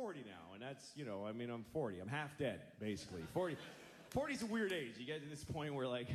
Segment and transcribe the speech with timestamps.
[0.00, 2.00] 40 now, and that's, you know, I mean, I'm 40.
[2.00, 3.22] I'm half dead, basically.
[3.34, 3.56] 40,
[4.10, 4.94] 40 is a weird age.
[4.98, 6.08] You get to this point where, like,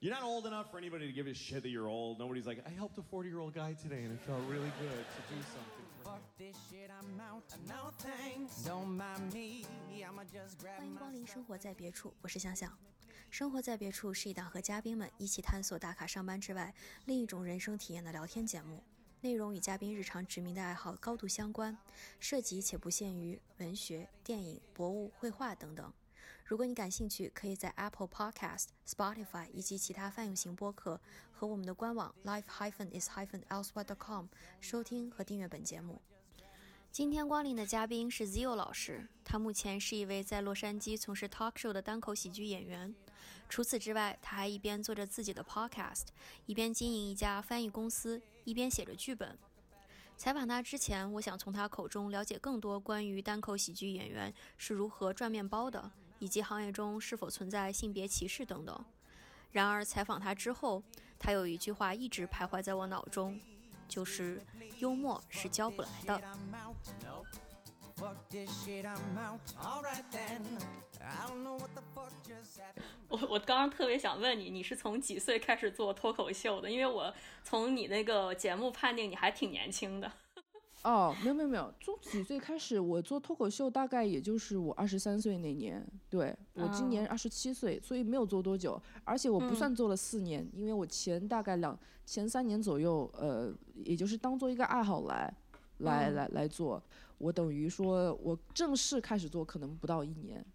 [0.00, 2.18] you're not old enough for anybody to give a shit that you're old.
[2.18, 5.04] Nobody's like, I helped a 40 year old guy today, and it felt really good
[5.16, 6.14] to do something for him.
[6.14, 7.44] Fuck this shit, I'm out.
[7.68, 8.64] No thanks.
[8.64, 9.64] Don't mind me.
[10.02, 12.70] I'ma just grab 欢迎 my 光临生活在别处，我是香香。
[13.30, 16.74] 生活在别处是一档和嘉宾们一起探索打卡上班之外
[17.04, 18.82] 另一种人生体验的聊天节目，
[19.25, 21.75] 内容与嘉宾日常执迷的爱好高度相关，
[22.19, 25.91] 涉及且不限于文学、电影、博物、绘画等等。
[26.45, 31.01] 如果你感兴趣，可以在 Apple Podcast、Spotify 以及其他泛用型播客
[31.31, 34.27] 和我们的官网 life-is-elsewhere.com
[34.61, 35.99] 收听和订阅本节目。
[36.91, 42.93] 今天光临的嘉宾是 Zio 老师，他目前是一位在洛杉矶从事 talk show 的单口喜剧演员。
[43.47, 46.07] 除此之外，他还一边做着自己的 podcast，
[46.45, 49.37] 一边经营一家翻译公司，一边写着剧本。
[50.17, 58.85] 采访他之前，我想从他口中了解更多关于单口喜剧演员是如何赚面包的，以及行业中是否存在性别歧视等等。
[59.51, 60.81] 然而，采访他之后，
[61.19, 63.39] 他有一句话一直徘徊在我脑中，
[63.87, 64.41] 就是
[64.79, 66.21] 幽默是教不来的。
[73.07, 76.69] 我我刚刚特别想问你，你是从几岁开始做脱口秀的？
[76.69, 80.11] 因为我从你那个节目判定你还挺年轻的。
[80.83, 85.83] 哦，没有没有没有，从几岁开始我做脱口秀，大概也就是我二十三岁那年。
[86.09, 93.51] 对我今年二十七岁，所以没有做多久，而且我不算做了四年，因为我前大概两前三年左右，呃，
[93.83, 95.33] 也就是当做一个爱好来
[95.79, 96.81] 来来来做。
[97.17, 100.45] 我等于说我正式开始做可能不到一年，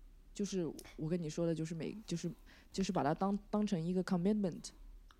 [0.40, 2.32] 就是我跟你说的，就是每就是
[2.72, 4.70] 就是把它当当成一个 commitment，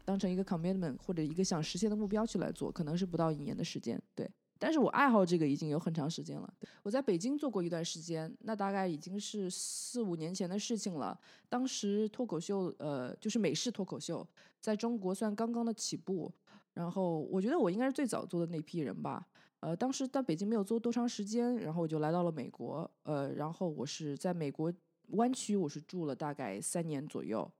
[0.03, 4.01] 当成一个 commitment 或者一个想实现的目标去来做，可能是不到一年的时间。
[4.15, 4.27] 对。
[4.59, 6.55] 但是我爱好这个已经有很长时间了。
[6.83, 11.21] 我在北京做过一段时间，那大概已经是四五年前的事情了。
[11.51, 14.27] 当时脱口秀，呃，就是美式脱口秀，
[14.59, 16.33] 在中国算刚刚的起步。
[16.73, 19.27] 然后我觉得我应该是最早做的那批人吧。
[19.61, 22.91] 呃，当时在北京没有做多长时间，然后我就来到了美国。
[23.03, 24.73] 呃，然后我是在美国
[25.13, 27.51] 湾区，我是住了大概三年左右。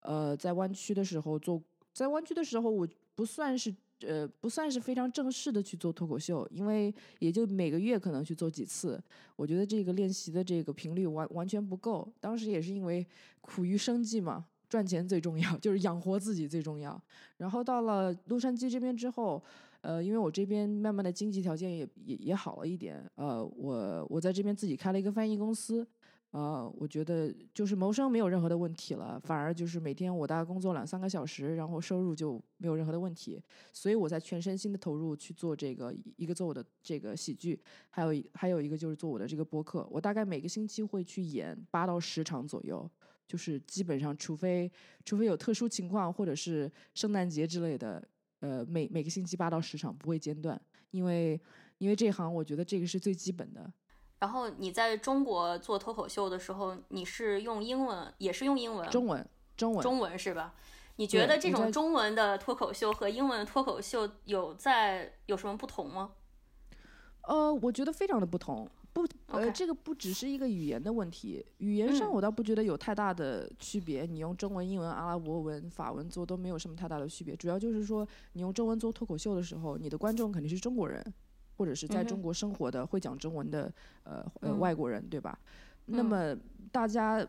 [0.00, 1.62] 呃，在湾区的时候做，
[1.92, 3.74] 在湾区的时候我不算是。
[4.04, 9.00] 呃，不算是非常正式的去做脱口秀，因为也就每个月可能去做几次。
[9.36, 12.12] 我觉得这个练习的这个频率完完全不够。
[12.18, 13.06] 当时也是因为
[13.40, 17.00] 苦于生计嘛，赚钱最重要， 就是养活自己最重要。
[17.36, 19.40] 然后到了洛杉矶这边之后，
[19.82, 25.86] 呃，因为我这边慢慢的经济条件也也也好了一点，呃，我我在这边自己开了一个翻译公司。
[26.32, 33.38] 呃、我觉得就是谋生没有任何的问题了，反而就是每天我大概工作两三个小时，然后收入就没有任何的问题，
[33.70, 37.60] 所以我在全身心的投入去做这个，一个做我的这个喜剧，
[37.90, 42.90] 还有一还有一个就是做我的这个播客，我大概每个星期会去演八到十场左右，
[43.26, 44.72] 就是基本上除非
[45.04, 48.02] 除非有特殊情况或者是圣诞节之类的，
[48.40, 50.58] 呃，每每个星期八到十场不会间断，
[50.92, 51.38] 因为
[51.76, 53.70] 因为这行我觉得这个是最基本的。
[54.22, 60.54] 然后你在中国做脱口秀的时候，你是用英文，也是用英文，中文，中文，中文是吧？
[60.94, 66.12] 你觉得这种中文的脱口秀和英文脱口秀有在有什么不同吗？
[67.22, 68.70] 呃，我觉得非常的不同。
[68.92, 74.06] 不，呃这个不只是一个语言的问题，语言上嗯我倒不觉得有太大的区别。
[74.06, 77.34] 你用中文、英文、阿拉伯文、法文做都没有什么太大的区别。
[77.34, 81.04] 主要就是说，你用中文做脱口秀的时候，你的观众肯定是中国人，
[81.62, 85.38] 或者是在中国生活的、会讲中文的呃呃嗯外国人，对吧？
[85.86, 86.36] 那嗯么
[86.72, 87.28] 大家、呃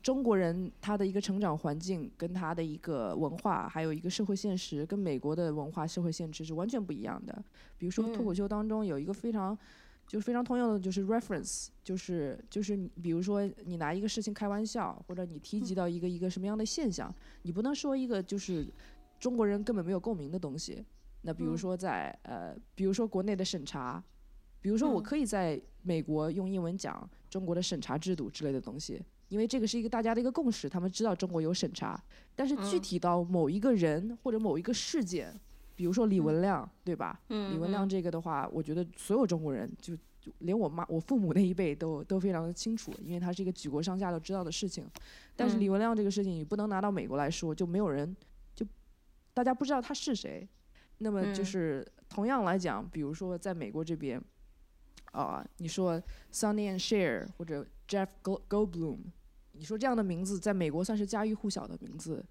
[0.00, 7.44] 中国人他的一个成长环境跟他的一个文化，还有一个社会现实，跟美国的文化社会现实是完全不一样的。
[7.76, 9.58] 比如说脱口嗯秀当中有一个非常
[10.06, 17.12] 就是非常通用的，就是 reference，就是就是你比如说你拿一个事情开玩笑，或者你提及到一个一个什么样的现象，
[17.42, 18.64] 你不能说一个就是
[19.18, 20.84] 中国人根本没有共鸣的东西。
[21.26, 24.02] 那比如嗯说在、呃，比如说国内的审查，
[24.60, 31.98] 比如说我嗯可以在美国用英文讲中国的审查制度之类的东西，因为这个是一个大家的一个共识，他们知道中国有审查，
[32.36, 35.34] 但是具嗯体到某一个人或者某一个事件，
[35.74, 37.18] 比如说李文亮，对吧？
[37.30, 44.86] 嗯，李文亮嗯这个的话，我觉得所有中国人就就连我妈、我父母那一辈都都非常的清楚，因为他是一个举国上下都知道的事情。
[45.34, 48.14] 但是嗯李文亮这个事情，你不能拿到美国来说，就没有人
[48.54, 48.66] 就
[49.32, 50.46] 大家不知道他是谁。
[50.98, 51.44] 那么就嗯。
[51.44, 54.22] 是同样来讲，比如说在美国这边，
[55.12, 56.00] 啊、你说
[56.32, 58.98] Sunny and Cher 或者 Jeff Go Goldblum，
[59.52, 62.24] 你说这样的名字在美国算是家喻户晓的名字，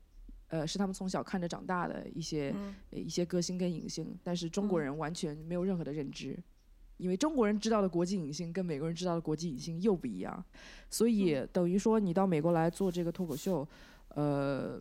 [0.47, 2.55] 呃，是他们从小看着长大的一些、
[2.91, 4.83] 一些歌星跟影星，但是中国嗯。
[4.83, 6.37] 人完全没有任何的认知。
[6.97, 10.45] 因为中国人知道的国际影星跟美国人知道的国际影星又不一样，
[10.89, 13.67] 所以等于说你到美国来做这个脱口秀，
[14.09, 14.79] 呃，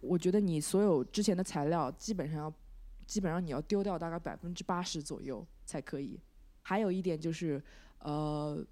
[0.00, 2.54] 我觉得你所有之前的材料基本上要，
[3.06, 6.20] 基本上你要丢掉大概百分之八十左右才可以。
[6.62, 7.62] 还有一点就是，
[8.00, 8.64] 呃，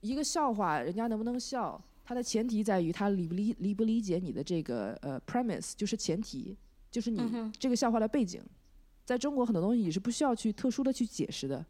[0.00, 6.56] 一个笑话人家能不能笑，它的前提在于他理不理理不理解你的这个呃 premise，就是前提，
[6.90, 8.42] 就是你这个笑话的背景。
[9.04, 11.64] 在中国很多东西你是不需要去特殊的去解释的，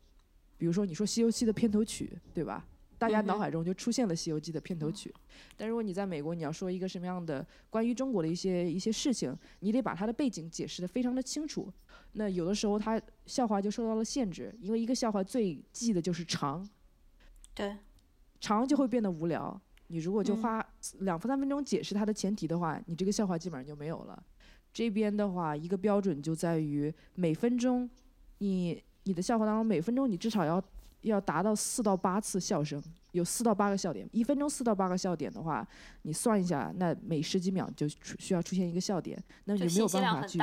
[0.56, 2.66] 比如说你说《西游记》的片头曲，对吧？
[3.08, 5.12] 大家脑海中就出现了《西游记》的片头曲。
[5.56, 11.72] 但如果你在美国，你要说一个什么样的关于中国的一些一些事情，你得把它的背景解释的非常的清楚。
[12.12, 16.66] 那有的时候它笑话就受到了限制，因为一个笑话最忌的就是长，
[17.54, 17.76] 对，
[18.40, 19.60] 长就会变得无聊。
[19.88, 20.66] 你如果就嗯花
[21.00, 24.22] 两分三分钟解释它的前提的话，你这个笑话基本上就没有了。
[24.72, 27.88] 这边的话，一个标准就在于每分钟，
[28.38, 30.62] 你你的笑话当中每分钟你至少要
[31.04, 34.08] 要达到四到八次笑声，有四到八个笑点。
[34.12, 35.66] 一分钟四到八个笑点的话，
[36.02, 40.38] 你算一下，那每十几秒就出需要出现一个笑点，那你没有办法去。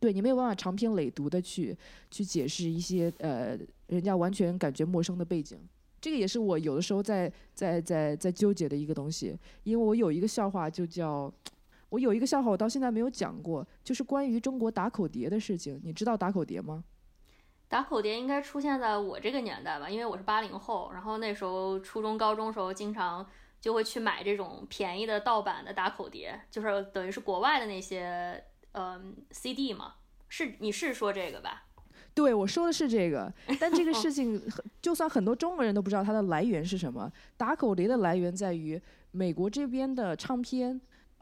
[0.00, 1.74] 对你没有办法长篇累牍的去
[2.10, 5.58] 去解释一些呃人家完全感觉陌生的背景。
[5.98, 11.32] 这个也是我有的时候在在在在纠结的一个东西，因为我有一个笑话就叫，
[11.88, 15.80] 我有一个笑话我到现在没有讲过，就是关于中国打口碟的事情。
[15.82, 16.84] 你知道打口碟吗？
[17.74, 23.26] 打口碟应该出现在我这个年代吧，因为我是八零后，然后那时候初中、高中时候经常
[23.60, 28.44] 就会去买这种便宜的盗版的打口碟，就是等于是国外的那些
[28.74, 29.94] 嗯 CD 嘛。
[30.28, 31.64] 是你是说这个吧？
[32.14, 37.10] 对，我说的是这个， 但这个事情很就算很多中国人都不知道它的来源是什么。
[37.36, 38.80] 打口碟的来源在于
[39.10, 40.80] 美国这边的唱片，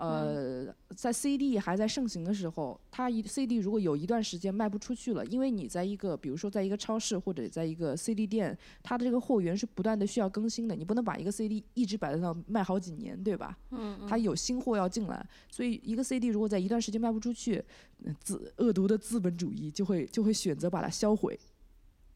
[0.09, 13.57] 呃，在 CD 还在盛行的时候，它一 CD 如果有一段时间卖不出去了，因为你在一个比如说在一个超市或者在一个 CD 店，它的这个货源是不断的需要更新的，你不能把一个 CD 一直摆在那卖好几年，对吧？
[13.71, 17.65] 嗯，它有新货要进来，所以一个 CD 如果在一段时间卖不出去，
[18.05, 21.39] 呃资恶毒的资本主义就会就会选择把它销毁，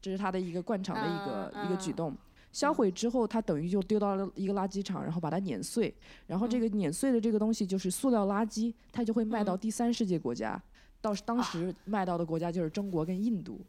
[0.01, 2.15] 这是它的一个惯常的一个、嗯嗯一个举动。
[2.57, 5.93] 销毁之后，它等于就丢到了一个垃圾场，然后把它碾碎，
[6.25, 9.59] 然后这个碾碎的这个东西就是塑料垃圾，它就会卖到嗯。
[9.59, 10.59] 第三世界国家，
[10.99, 13.61] 到当时卖到的国家就是中国跟印度。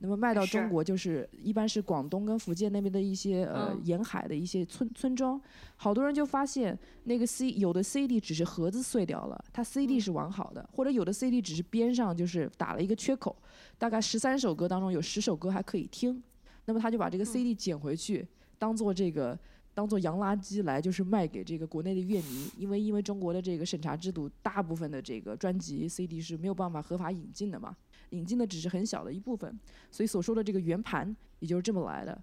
[0.00, 3.80] 那么卖到中国就是一般是广东跟福建那边的一些呃嗯。
[3.84, 5.40] 沿海的一些村村庄，
[5.74, 13.34] 好多人就发现那个 C 有的 CD 只是盒子碎掉了，它 CD 是完好的，或者有的 CD 只是边上就是打了一个缺口，
[13.76, 16.22] 大概十三首歌当中有十首歌还可以听，
[16.68, 18.28] 那么他就把这个 CD 捡回去，
[18.58, 19.36] 当做这个
[19.72, 27.74] 当做洋垃圾来就是卖给这个国内的乐迷，因为因为中国的这个审查制度，大部分的这个专辑 CD 是没有办法合法引进的嘛，
[28.10, 29.58] 引进的只是很小的一部分，
[29.90, 32.22] 所以所说的这个圆盘也就是这么来的。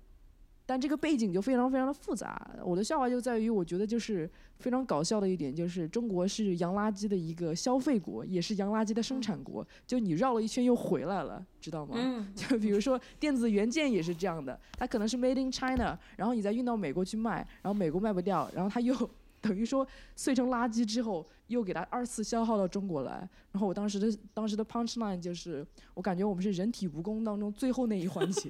[0.65, 2.49] 但这个背景就非常非常的复杂。
[2.63, 9.65] 我的笑话就在于，我觉得就是非常搞笑的一点，就是中国是洋垃圾的一个消费国，也是洋垃圾的生产国。
[9.85, 11.95] 就你绕了一圈又回来了，知道吗？
[11.97, 18.95] 嗯，就比如说电子元件也是这样的，它可能是 made in China，然后你再运到美国去卖，然后美国卖不掉，然后它又
[19.41, 23.29] 等于说碎成垃圾之后，又给它二次消耗到中国来。
[23.51, 25.63] 然后我当时的当时的 punch line 就是，
[25.93, 28.49] 我感觉我们是人体蜈蚣当中最后那一环节。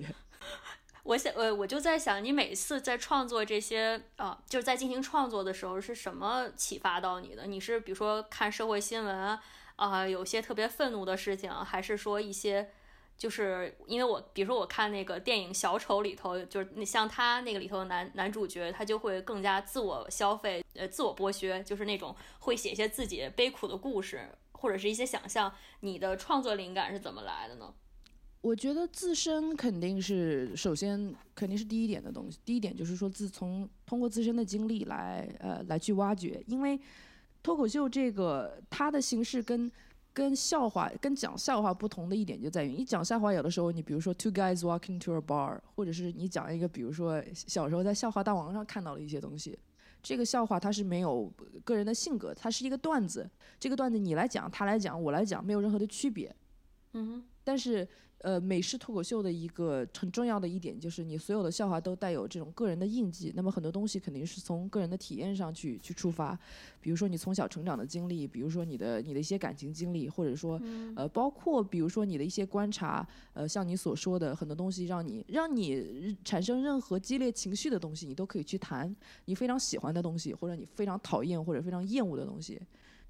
[1.05, 7.45] 我想，呃，我就在想，你每次在创作这些，啊、就是在进行创作的时候，是什么启发到你的？
[7.45, 9.39] 你是比如说看社会新闻
[9.75, 12.71] 啊、有些特别愤怒的事情，还是说一些，
[13.19, 25.53] 就是因为我，比如说我看那个电影《小丑》里头，就是你像他那个里头的男男主角，他就会更加自我消费，呃，自我剥削，就是那种会写一些自己悲苦的故事，或者是一些想象。
[25.81, 27.71] 你的创作灵感是怎么来的呢？
[28.45, 32.37] 我觉得自身肯定是首先肯定是第一点的东西。
[32.45, 36.79] 第一点就是说，自从通过自身的经历来呃来去挖掘，因为
[37.41, 39.71] 脱口秀这个它的形式跟
[40.13, 49.57] 跟笑话跟讲笑话不同的一点就在于，你讲笑话有的时候你比如说 two guys walking to a bar，或者是你讲一个比如说小时候在笑话大王上看到的一些东西。
[50.03, 51.33] 这个笑话它是没有
[51.63, 53.27] 个人的性格，它是一个段子。
[53.59, 56.31] 这个段子你来讲，他来讲，我来讲，没有任何的区别。
[56.93, 57.23] 嗯哼。
[57.43, 57.87] 但是，
[58.19, 63.31] 呃，美式脱口秀的一个很重要的一点就是，你所有的笑话都带有这种个人的印记。
[63.35, 66.37] 那么很多东西肯定是从个人的体验上去去出发，
[66.81, 70.59] 比如说你从小成长的经历，比如说你的你的一些感情经历，或者说，
[70.95, 78.95] 呃，包括比如说你的一些观察，呃，像你所说的很多东西，让你让你产生任何激烈情绪的东西，你都可以去谈。
[79.25, 82.59] 你非常喜欢的东西，或者你非常讨厌或者非常厌恶的东西，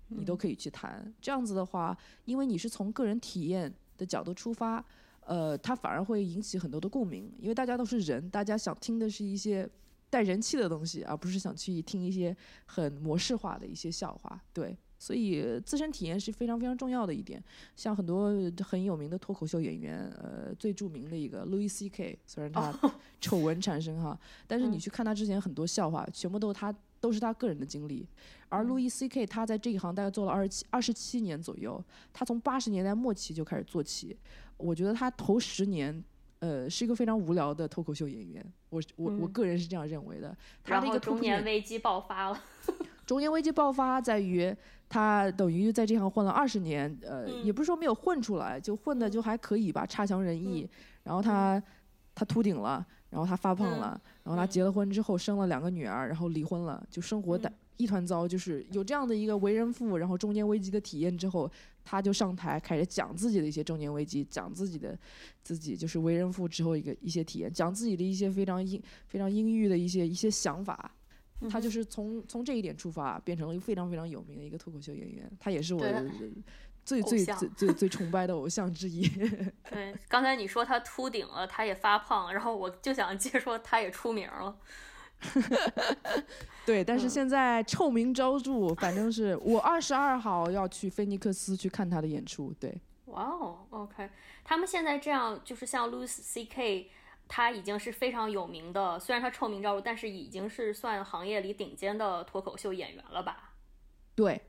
[0.09, 1.13] 你都可以去谈。
[1.21, 4.83] 这样子的话，因为你是从个人体验的角度出发，
[5.21, 9.67] 呃，它反而会引起很多的共鸣，因为大家都是人，大家想听的是一些
[10.09, 12.35] 带人气的东西，而不是想去听一些
[12.65, 14.41] 很模式化的一些笑话。
[14.53, 17.43] 对，所以自身体验是非常非常重要的一点。
[17.75, 18.31] 像很多
[18.63, 22.73] 很有名的脱口秀演员，呃，最著名的一个 Louis C.K.，虽然他
[23.19, 26.73] 丑闻缠身哈，但是你去看他之前很多笑话，全部都是他
[27.05, 28.07] 都是他个人的经历。
[28.49, 29.27] 而 Louis C.K.
[29.27, 34.17] 他在这一行大概做了二十七二十七年左右，他从八十年代末期就开始做起。
[34.57, 36.03] 我觉得他头十年，
[36.39, 38.53] 呃，是一个非常无聊的脱口秀演员。
[38.69, 40.35] 我我我个人是这样认为的。
[40.63, 42.43] 他的一个中年危机爆发了。
[43.05, 44.55] 中年危机爆发在于
[44.89, 50.67] 他等于在这行混了二十年，呃，也不是说没有混出来，就混的就还可以吧，差强人意。
[51.03, 51.61] 然后他
[52.15, 52.83] 他秃顶了，
[53.15, 58.27] 然后他发胖了，然后他结了婚之后生了两个女儿，然后离婚了，就生活的一团糟。
[58.27, 61.49] 就是有这样的一个为人父，然后中年危机的体验之后。
[61.87, 64.97] 他就上台开始讲自己的一些中年危机，讲自己的
[65.43, 70.91] 自己就是为人父之后一个一些体验，讲自己的一些非常阴非常阴郁的一些一些想法。
[71.47, 75.31] 他就是从从这一点出发，变成了一个非常非常有名的一个脱口秀演员。
[75.39, 75.85] 他也是我
[76.85, 79.07] 最最最最最崇拜的偶像之一。
[79.69, 84.55] 对，刚才你说他秃顶了，他也发胖，然后我就想接说他也出名了。
[86.65, 92.53] 对，但是现在臭名昭著，反正是我二十二号要去菲尼克斯去看他的演出。
[92.59, 94.09] 对，哇哦，OK，
[94.43, 96.91] 他们现在这样就是像 Louis C.K.，
[97.27, 103.53] 他已经是非常有名的，虽然他臭名昭著，但是已经是算行业里顶尖的脱口秀演员了吧？
[104.13, 104.41] 对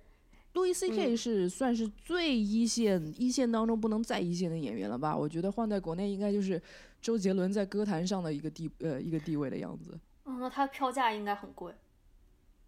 [0.56, 1.14] ，Louis C.K.
[1.14, 5.14] 是算是最一线，一线当中不能再一线的演员了吧？
[5.14, 6.60] 我觉得换在国内应该就是
[7.00, 9.98] 周杰伦在歌坛上的一个地呃一个地位的样子。
[10.24, 11.72] 嗯，那他票价应该很贵。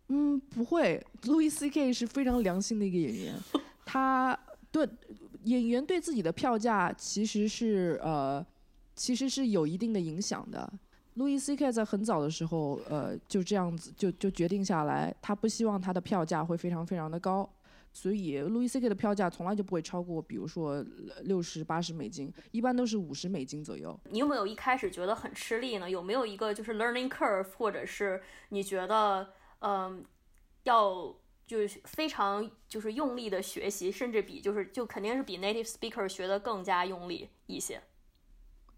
[0.09, 1.93] 嗯，不会，Louis C.K.
[1.93, 3.35] 是非常良心的一个演员，
[3.85, 4.39] 他
[4.71, 4.87] 对
[5.45, 8.45] 演员对自己的票价其实是呃，
[8.95, 10.71] 其实是有一定的影响的。
[11.17, 11.73] Louis C.K.
[11.73, 17.49] 在很早的时候，呃，就这样子就就决定下来，他不希望他的票价会非常非常的高。
[17.93, 18.89] 所以，Louis C.K.
[18.89, 20.85] 的票价从来就不会超过，比如说
[21.23, 23.99] 六十八十美金，一般都是五十美金左右。
[24.11, 25.91] 你有没有一开始觉得很吃力呢？
[25.91, 29.29] 有没有一个就是 learning curve，或者是你觉得，
[29.61, 30.05] 嗯，
[30.63, 31.13] 要
[31.45, 37.81] 就是非常就是用力的学习，甚至比就是就肯定是比 native speaker 学的更加用力一些。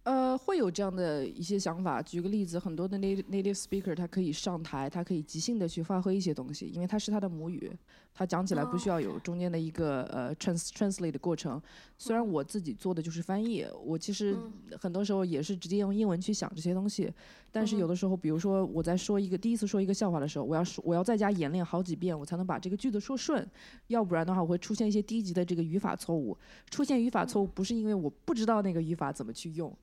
[0.05, 2.01] 呃，会有这样的一些想法。
[2.01, 7.71] 举个例子，很多的 native native speaker 他可以上台，他可以即兴的去发挥一些东西，因为他是他的母语。
[8.13, 11.61] 他讲起来不需要有中间的一个呃 trans translate 的过程。
[11.97, 14.37] 虽然我自己做的就是翻译，我其实
[14.79, 17.13] 很多时候也是直接用英文去想这些东西。
[17.53, 23.49] 但是有的时候，比如说我在说一个第一次说一个笑话的时候，我要说我要在家演练好几遍，我才能把这个句子说顺。
[23.89, 26.37] 要不然的话，我会出现一些低级的这个语法错误。
[26.71, 29.75] 出现语法错误不是因为我不知道那个语法怎么去用，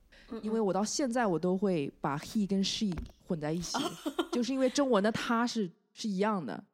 [0.42, 2.90] 因为我到现在我都会把 he 跟 she
[3.26, 3.76] 混在一起，
[4.32, 6.64] 就是因为中文的他是是一样的。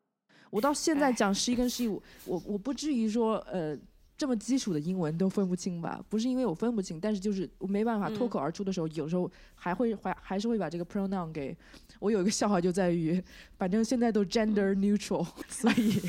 [0.55, 2.01] 我到现在讲十一跟十一，我
[2.47, 3.77] 我不至于说呃
[4.17, 6.01] 这么基础的英文都分不清吧？
[6.09, 11.57] 不是因为我分不清，但是就是我没办法脱口而出的时候，有时候还会还还是会把这个 pronoun 给。
[11.99, 13.21] 我有一个笑话就在于，
[13.59, 16.01] 反正现在都 gender neutral， 所以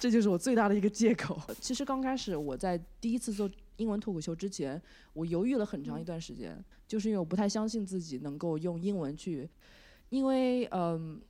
[0.00, 1.38] 这就是我最大的一个借口。
[1.60, 4.80] 其实刚开始我在第一次做英文脱口秀之前，
[5.12, 9.46] 我犹豫了很长一段时间，就是因为我不太相信自己能够用英文去，
[10.08, 11.20] 因为嗯。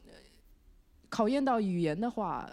[1.09, 2.49] 考验到语言的话，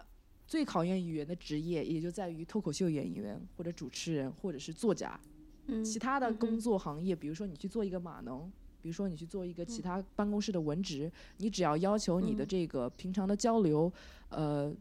[0.48, 5.20] 最考验语言的职业也就在于脱口秀演员或者主持人或者是作家。
[5.68, 13.92] 嗯，其他的工作行业，比如说你去做一个码农，比如说你去做一个其他办公室的文职，你只要要求你的这个平常的交流，
[14.30, 14.72] 呃，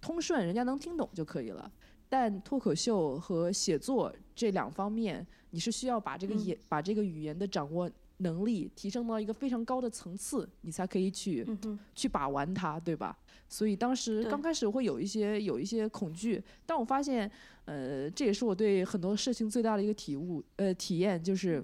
[0.00, 1.70] 通顺，人家能听懂就可以了。
[2.08, 7.90] 但脱口秀和写作这两方面，你是需要把这个演把这个语言的掌握。
[8.22, 11.46] 能力提升到一个非常高的层次，你才可以去
[11.94, 13.16] 去把玩它，对吧？
[13.48, 17.30] 所以当时刚开始会有一些有一些恐惧，但我发现，
[17.66, 21.62] 呃，这也是我对很多事情最大的一个体悟，呃，体验就是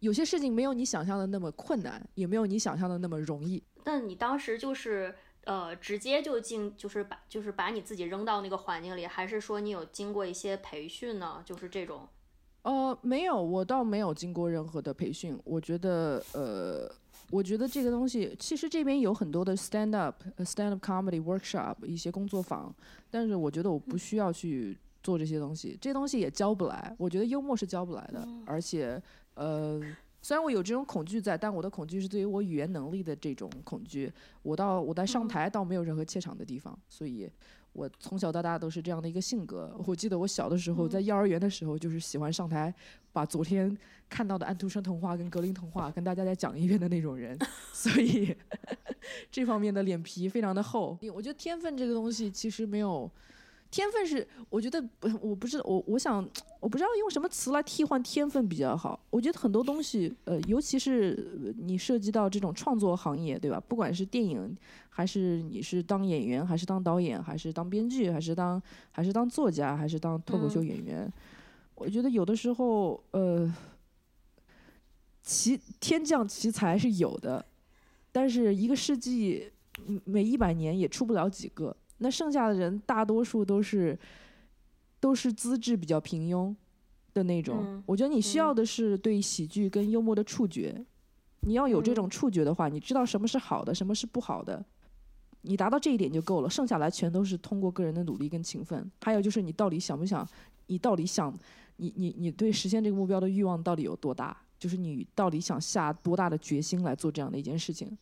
[0.00, 3.62] 有些事情没有你想象的那么困难，也没有你想象的那么容易。
[3.84, 5.14] 那你当时就是
[5.44, 11.42] 呃，直接就进，就是把就是把你自己扔到那个环境里，还是说你有经过一些培训呢？
[11.44, 12.08] 就是这种。
[12.64, 15.38] 呃，没有，我倒没有经过任何的培训。
[15.44, 16.90] 我觉得，呃，
[17.30, 22.74] 我觉得这个东西，其实这边有很多的 stand up、stand up comedy workshop 一些工作坊，
[23.10, 26.94] 但是我觉得我不需要去做这些东西，这些东西也教不来。
[26.98, 28.98] 我觉得幽默是教不来的，而且，
[29.34, 29.78] 呃，
[30.22, 34.10] 虽然我有这种恐惧在，但我的恐惧是对于我语言能力的这种恐惧。
[34.42, 37.30] 我到我在上台倒没有任何怯场的地方，所以。
[37.74, 39.70] 我从小到大都是这样的一个性格。
[39.86, 42.72] 我记得我小的时候，在幼儿园的时候，就是喜欢上台
[43.12, 43.76] 把昨天
[44.08, 47.38] 看到的安徒生童话跟格林童话跟大家再讲一遍的那种人，
[47.74, 48.34] 所以
[49.30, 50.98] 这方面的脸皮非常的厚。
[51.12, 53.10] 我觉得天分这个东西其实没有。
[53.70, 56.24] 天分是，我觉得不，我不知道，我我想，
[56.60, 59.04] 我不知道用什么词来替换天分比较好。
[59.10, 63.60] 我觉得很多东西，呃，尤其是你涉及到这种创作行业，对吧？
[63.66, 64.56] 不管是电影，
[64.96, 71.12] 还是你是当演员，还是当导演，还是当编剧，还是当还是当作家，还是当脱口秀演员，
[71.74, 73.52] 我觉得有的时候，呃，
[75.20, 77.44] 奇天降奇才是有的，
[78.12, 79.50] 但是一个世纪
[80.04, 81.76] 每一百年也出不了几个。
[81.98, 83.98] 那剩下的人大多数都是，
[85.00, 86.54] 都是资质比较平庸
[87.12, 87.82] 的那种。
[87.84, 90.86] 我觉得你需要的是对喜剧跟幽默的触觉。
[91.40, 94.64] 你要有这种触觉的话，你知道什么是好的，什么是不好的，
[95.44, 96.50] 你达到这一点就够了。
[96.50, 98.90] 剩下来全都是通过个人的努力跟勤奋。
[99.02, 100.26] 还有就是你到底想不想，
[100.66, 101.32] 你到底想，
[101.76, 104.36] 你你你对实现这个目标的欲望到底有多大？
[104.58, 107.96] 就是你到底想下多大的决心来做这样的一件事情？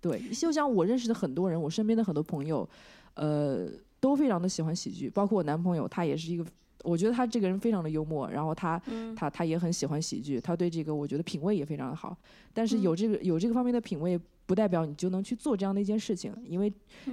[0.00, 2.68] 对，就像我认识的很多人，我身边的很多朋友。
[3.14, 3.68] 呃，
[4.02, 6.44] 都非常的喜欢喜剧，包括我男朋友，他也是一个，
[6.82, 8.76] 我觉得他这个人非常的幽默，然后他
[9.14, 12.18] 他他也很喜欢喜剧，他对这个我觉得品味也非常的好。
[12.52, 16.72] 但是有这个有这个方面的品味，不代表你就能去做这样的一件事情，因为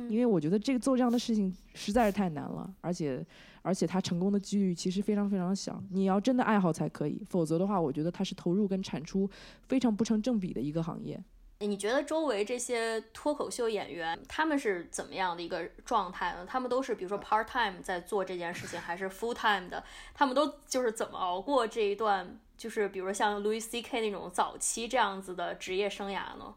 [0.09, 3.23] 因为我觉得这个做这样的事情实在是太难了，而且
[3.61, 9.29] 而且他成功的几率其实非常非常小，你要真的爱好才可以，否则的话，我觉得他是投入跟产出
[9.67, 11.23] 非常不成正比的一个行业。
[11.67, 16.45] 你觉得周围这些脱口秀演员他们是怎么样的一个状态呢？
[16.47, 19.83] 他们都是比如说 part time 在做这件事情，还是 full time 的？
[20.13, 23.99] 他们都就是怎么熬过这一段，就是比如说像 Louis C.K.
[23.99, 26.55] 那种早期这样子的职业生涯呢？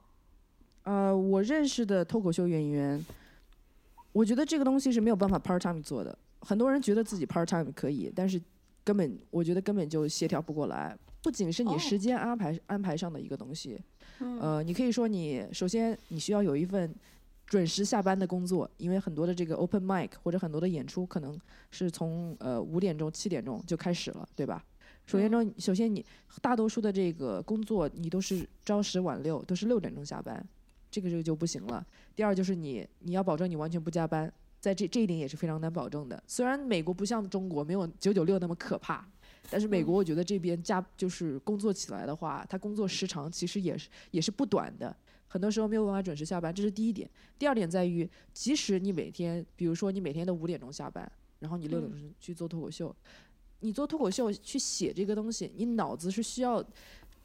[0.85, 3.05] 呃，我认识的脱口秀演员，
[4.13, 6.17] 我觉得这个东西是没有办法 part time 做的。
[6.43, 8.41] 很多人觉得自己 part time 可以，但是
[8.85, 10.97] 根本我觉得根本就协调不过来。
[11.25, 13.81] 不仅是你时间安排安排上的一个东西。
[14.41, 16.93] 呃，你可以说你首先你需要有一份
[17.47, 21.39] 准时下班的工作，因为很多的这个 open mic 或者很多的演出可能
[21.71, 24.65] 是从呃五点钟七点钟就开始了，对吧？
[25.07, 26.05] 首先呢，首先你
[26.41, 30.45] 大多数的这个工作你都是朝十晚六，都是六点钟下班，
[30.91, 31.85] 这个就就不行了。
[32.15, 36.23] 第二就是你你要保证你完全不加班，在这这一点也是非常难保证的。
[36.27, 39.07] 虽然美国不像中国没有九九六那么可怕。
[39.51, 47.11] 但是美国，我觉得这边加就是工作起来的话，他工作时长其实也是也是不短的，很多时候没有办法准时下班，这是第一点。
[47.39, 52.95] 第二点在于，即使你每天，比如说你每天都五点钟下班，然后你六点钟去做脱口秀，
[53.61, 56.65] 你做脱口秀去写这个东西，你脑子是需要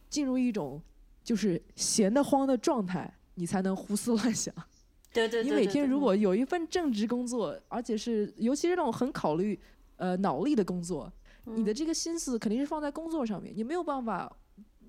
[0.10, 0.82] 进入一种
[1.24, 4.54] 就是闲得慌的状态，你才能胡思乱想。
[5.14, 5.44] 对对。
[5.44, 9.58] 你每天如果有一份正职工作，而且是尤其是那种很考虑
[9.96, 11.12] 呃脑力的工作。
[11.56, 14.36] 你的这个心思肯定是放在工作上面，你没有办法，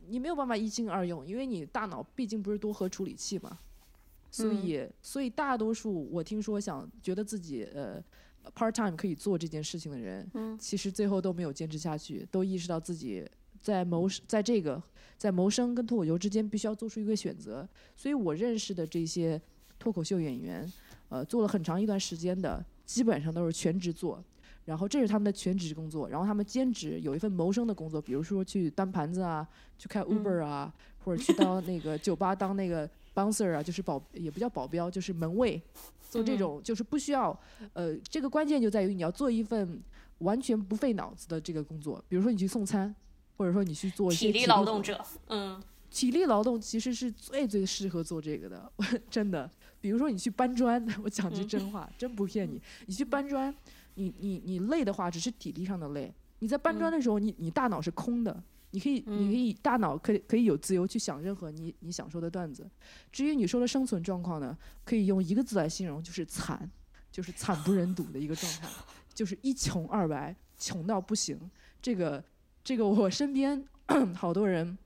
[0.08, 3.58] 你没有办法一心二用，因为你大脑毕竟不是多核处理器嘛，
[4.30, 8.02] 所以，所以大多数我听说想觉得自己呃
[8.54, 13.24] part time 可以做这件事情的人，其实最后都没有坚持下去，都意识到自己
[13.60, 14.82] 在谋在这个
[15.16, 19.40] 在谋生跟脱口秀之间必须要做出一个选择，所以我认识的这些
[19.78, 20.72] 脱口秀演员，
[21.08, 24.22] 呃，做了很长一段时间的，基本上都是全职做。
[24.68, 30.70] 然后这是他们的全职工作，然后他们兼职有一份谋生的工作，比如说去端盘子啊，去开 Uber 啊，
[31.02, 35.58] 或者去当那个酒吧当那个 bouncer 啊，就是保也不叫保镖，就是门卫，
[36.10, 37.34] 做这种就是不需要，
[37.72, 39.82] 呃，这个关键就在于你要做一份
[40.18, 42.94] 完全不费脑子的这个工作，比如说你去送餐，
[43.38, 45.58] 或者说你去做一些体力劳动者，嗯，
[45.90, 48.70] 体力劳动其实是最最适合做这个的，
[49.08, 49.50] 真的，
[49.80, 53.54] 比如说你去搬砖， 我讲句真话，真不骗你，你去搬砖。
[53.98, 56.14] 你你你累的话，只是体力上的累。
[56.38, 62.70] 你在搬砖的时候，你你大脑是空的，你可以你可以大脑可以可以有自由去想任何你你想说的段子。
[63.10, 66.70] 至于你说的生存状况呢，可以用一个字来形容，就是惨，
[67.10, 68.68] 就是惨不忍睹的一个状态，
[69.12, 71.38] 就是一穷二白，穷到不行。
[71.82, 72.22] 这个
[72.62, 73.62] 这个我身边
[74.14, 74.78] 好多人，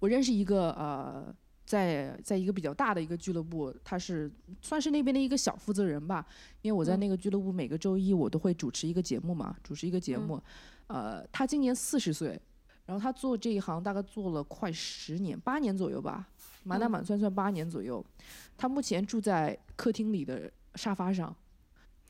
[0.00, 1.34] 我认识一个呃。
[1.64, 6.26] 在在一个比较大的一个俱乐部，他是算是那边的一个小负责人吧。
[6.62, 10.42] 因为我在那个俱乐部每个周一我都会主持一个节目嘛，主持一个节目。
[10.86, 12.38] 呃，他今年四十岁，
[12.84, 16.28] 然后他做这一行大概做了快十年，八年左右吧，
[16.64, 18.04] 满打满算算八年左右。
[18.58, 21.34] 他目前住在客厅里的沙发上，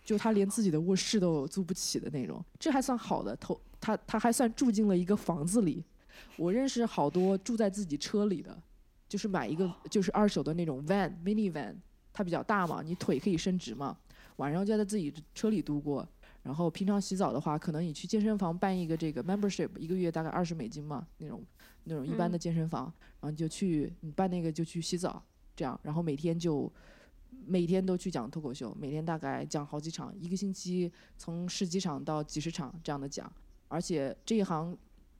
[0.04, 2.44] 就他连自己的卧室都租不起的那种。
[2.58, 5.84] 这还算好的，头他他还算住进了一个房子里。
[6.36, 8.60] 我认识好多住在自己车里的。
[9.14, 11.72] 就是买一个就是二手的那种 van mini van，
[12.12, 13.96] 它比较大嘛，你腿可以伸直嘛。
[14.38, 16.04] 晚上就在自己车里度过。
[16.42, 21.44] 然后平常洗澡的话，可能你去健身房办一个这个 membership，一个月大概二十美金嘛，那种
[21.84, 25.22] 那种一般的健身房，然后你就去你办那个就去洗澡，
[25.54, 26.68] 这样，然后每天就
[27.46, 33.32] 每天都去讲脱口秀，每天大概讲好几场，一个星期从十几场到几十场这样的讲，
[33.68, 34.76] 而且这一行。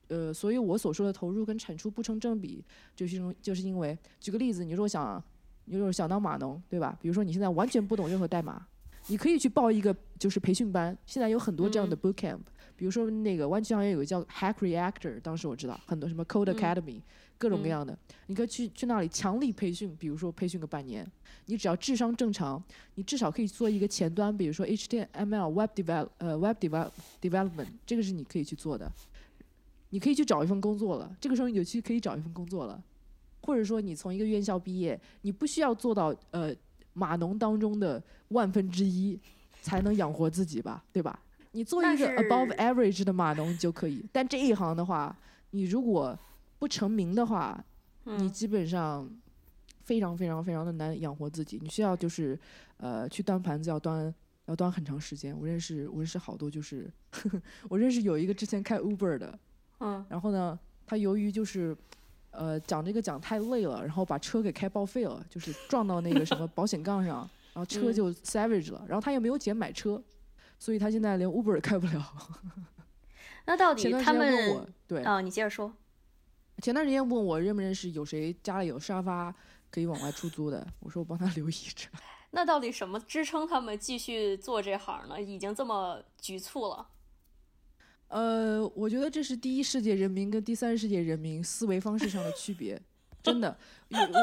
[0.09, 2.65] 呃，所以我所说的投入跟产出不成正比，
[2.95, 5.23] 就是因为就是因为，举个例子，你如果想，
[5.65, 6.97] 你如果想当码农，对吧？
[7.01, 8.67] 比如说你现在完全不懂任何代码，
[9.09, 12.41] 你可以去报一个就是培训班，现在有很多这样的 boot camp，
[12.77, 17.01] 比如说那个湾区好像有个叫 Hack Reactor，当时我知道很多什么 Code Academy，
[17.37, 21.07] 各种各样的，你可以去去那里强力培训，比如说培训个半年，
[21.47, 22.63] 你只要智商正常，
[22.95, 26.91] 你至少可以做一个前端，比如说 HTML Web Develop 呃 Web Develop
[27.21, 28.91] Development，这个是你可以去做的。
[29.95, 32.83] 你可以去找一份工作了，这个时候你就去可以找一份工作了，
[33.43, 36.53] 或者说你从一个院校毕业，你不需要做到呃
[36.95, 39.17] 码农当中的万分之一
[39.63, 41.17] 才能养活自己吧，对吧？
[41.53, 45.17] 你做一个 above average 的码农就可以，但这一行的话，
[45.53, 46.19] 你如果
[46.59, 47.65] 不成名的话，
[48.03, 49.09] 你基本上
[49.85, 52.37] 非常非常非常的难养活自己，你需要就是
[52.79, 54.13] 呃去端盘子要端
[54.47, 55.39] 要端很长时间。
[55.39, 56.93] 我认识我认识好多就是
[57.71, 59.39] 我认识有一个之前开 Uber 的。
[59.81, 61.77] 嗯，然后呢，他由于就是，
[62.31, 70.03] 呃，讲这个讲太累了，然后把车给开报废了，就是撞到那个什么保险杠上，然后车就 savage 了，然后他也没有钱买车，
[70.59, 72.15] 所以他现在连 Uber 也开不了。
[73.47, 75.73] 那到底他们对啊，你接着说。
[76.63, 79.35] 前段时间问我认不认识有谁家里有沙发
[79.73, 81.89] 可以往外出租的，我说我帮他留意着。
[82.31, 85.21] 那到底什么支撑他们继续做这行呢？
[85.21, 86.87] 已经这么局促了。
[88.09, 92.81] 呃，我觉得这是第一世界人民跟第三世界人民思维方式上的区别，
[93.23, 93.57] 真的。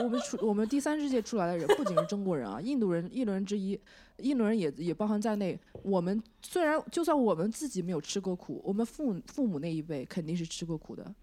[0.04, 3.80] 我们出我们第三世界出来的人，不仅是中国人啊，印度人、印度人之一，
[4.17, 5.60] 印度人也也包含在内。
[5.84, 11.13] 我们虽然就算我们自己没有吃过苦，我们父父母那一辈肯定是吃过苦的，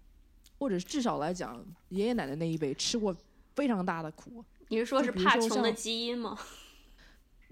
[0.57, 3.15] 或者至少来讲，爷爷奶奶那一辈吃过
[3.55, 4.43] 非常大的苦。
[4.67, 6.37] 你是说是怕穷的基因吗？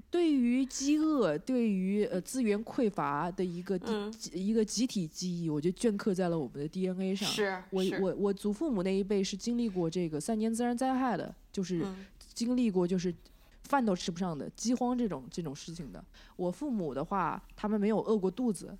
[0.09, 3.77] 对于饥饿，对于呃资源匮乏的一个
[4.31, 7.27] 一个集体记忆，我觉得镌刻在了我们的 DNA 上。
[7.27, 11.85] 是，我我我祖父母那一辈是经历过这个三年自然灾害的，就是
[12.33, 13.13] 经历过就是
[13.63, 16.03] 饭都吃不上的饥荒这种这种事情的。
[16.37, 18.75] 我父母的话，他们没有饿过肚子，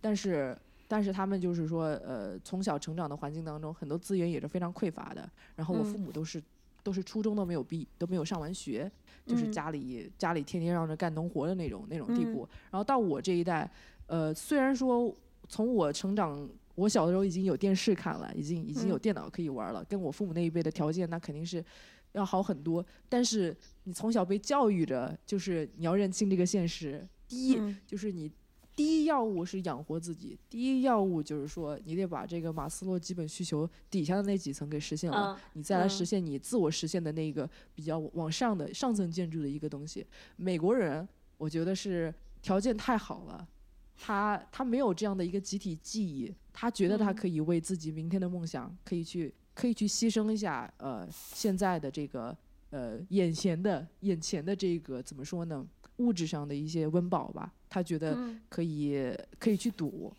[0.00, 5.30] 但是但是他们就是说呃从小成长的环境当中，很多资源也是非常匮乏的。
[5.54, 6.42] 然后我父母都是
[6.82, 8.90] 都是初中都没有毕都没有上完学。
[9.24, 13.70] 就是家里家里天天让着干农活的那种那种地步，然后到我这一代，
[14.06, 15.14] 呃，虽然说
[15.48, 21.64] 从我成长，我小的时候已经有电视看了，已经已经有电脑可以玩了，跟我父母那一辈的条件那肯定是
[22.14, 22.84] 要好很多。
[23.08, 27.06] 但是你从小被教育着，就是你要认清这个现实。
[27.28, 28.28] 第一，就是你。
[28.74, 40.06] 第一要务是养活自己，第一要务就是说，你得把这个马斯洛基本需求底下的那几层给实现了，你再来实现你自我实现的那个比较往上的上层建筑的一个东西。
[40.36, 41.06] 美国人，
[41.36, 43.46] 我觉得是条件太好了，
[43.96, 52.34] 他他没有这样的一个集体记忆，他觉得他可以为自己明天的梦想，可以去可以去牺牲一下，呃，现在的这个
[52.70, 55.66] 呃眼前的眼前的这个怎么说呢？
[55.98, 58.14] 物质上的一些温饱吧，他觉得
[58.50, 60.12] 可以可以去赌，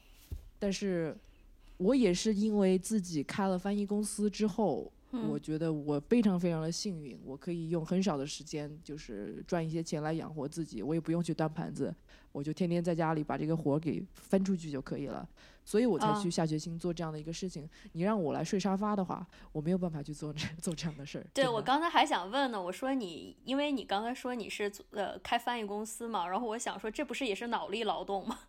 [0.58, 1.16] 但是
[1.78, 4.92] 我也是因为自己开了翻译公司之后，
[5.30, 11.94] 我觉得我非常非常的幸运，我可以用很少的时间就是赚一些钱来养活自己，我也不用去端盘子，
[12.32, 15.28] 我就天天在家里把这个活给分出去就可以了。
[15.66, 17.70] 所以我才去下决心做这样的一个事情。
[17.94, 21.26] 你让我来睡沙发的话，我没有办法去做这做这样的事儿。
[21.34, 28.40] 对我刚才还想问呢，我说你，因为你刚才说你是呃开翻译公司嘛，然后我想说，这不是也是脑力劳动吗？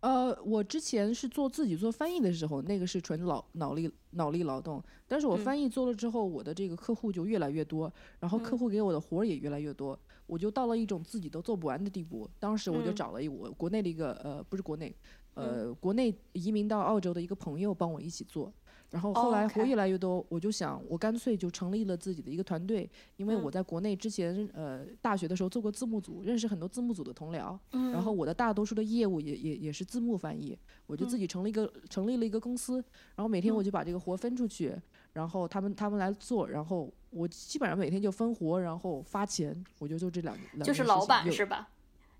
[0.00, 4.82] 呃，我之前是做自己做翻译的时候，那个是纯脑脑力脑力劳动。
[5.06, 12.28] 但是我翻译做了之后，我的这个客户就越来越多，然后客户给我的活儿也越来越多，我就到了一种自己都做不完的地步。
[12.38, 14.94] 当时我就找了一我国内的一个呃，不是国内。
[15.34, 18.52] 呃，国内移民到澳洲的一个朋友帮我一起做，
[18.90, 27.56] 然后后来活越来越多，我就想，我干脆就成立了自己的一个团队，因为我在国内之前呃大学的时候做过字幕组，认识很多字幕组的同僚，
[27.92, 34.74] 然后我的大多数的业务也也也是字幕翻译，我就自己成立一个成立了一个公司，然后每天我就把这个活分出去，
[35.12, 41.68] 然后他们他们来做，然后我基本上每天就分活，然后发钱，我就做这两两就是老板是吧？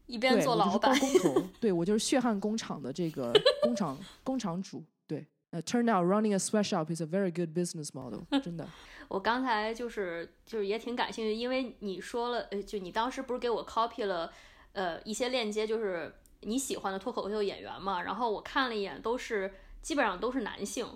[0.06, 4.85] 一边做老板，工头， 对我就是血汗工厂的这个工厂工厂主。
[5.50, 8.66] 对，呃，turn out running a sweatshop is a very good business model， 真的。
[9.08, 14.32] 我刚才就是就是也挺感兴趣，因为你说了，呃，就你当时不是给我 copy 了，
[14.72, 18.02] 呃一些链接，就是你喜欢的脱口秀演员嘛。
[18.02, 20.86] 然后我看了一眼，都是基本上都是男性。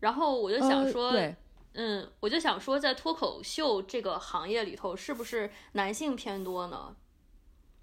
[0.00, 1.36] 然后我就想说，对，
[1.74, 6.96] 嗯，我就想说，在脱口秀这个行业里头，是不是男性偏多呢？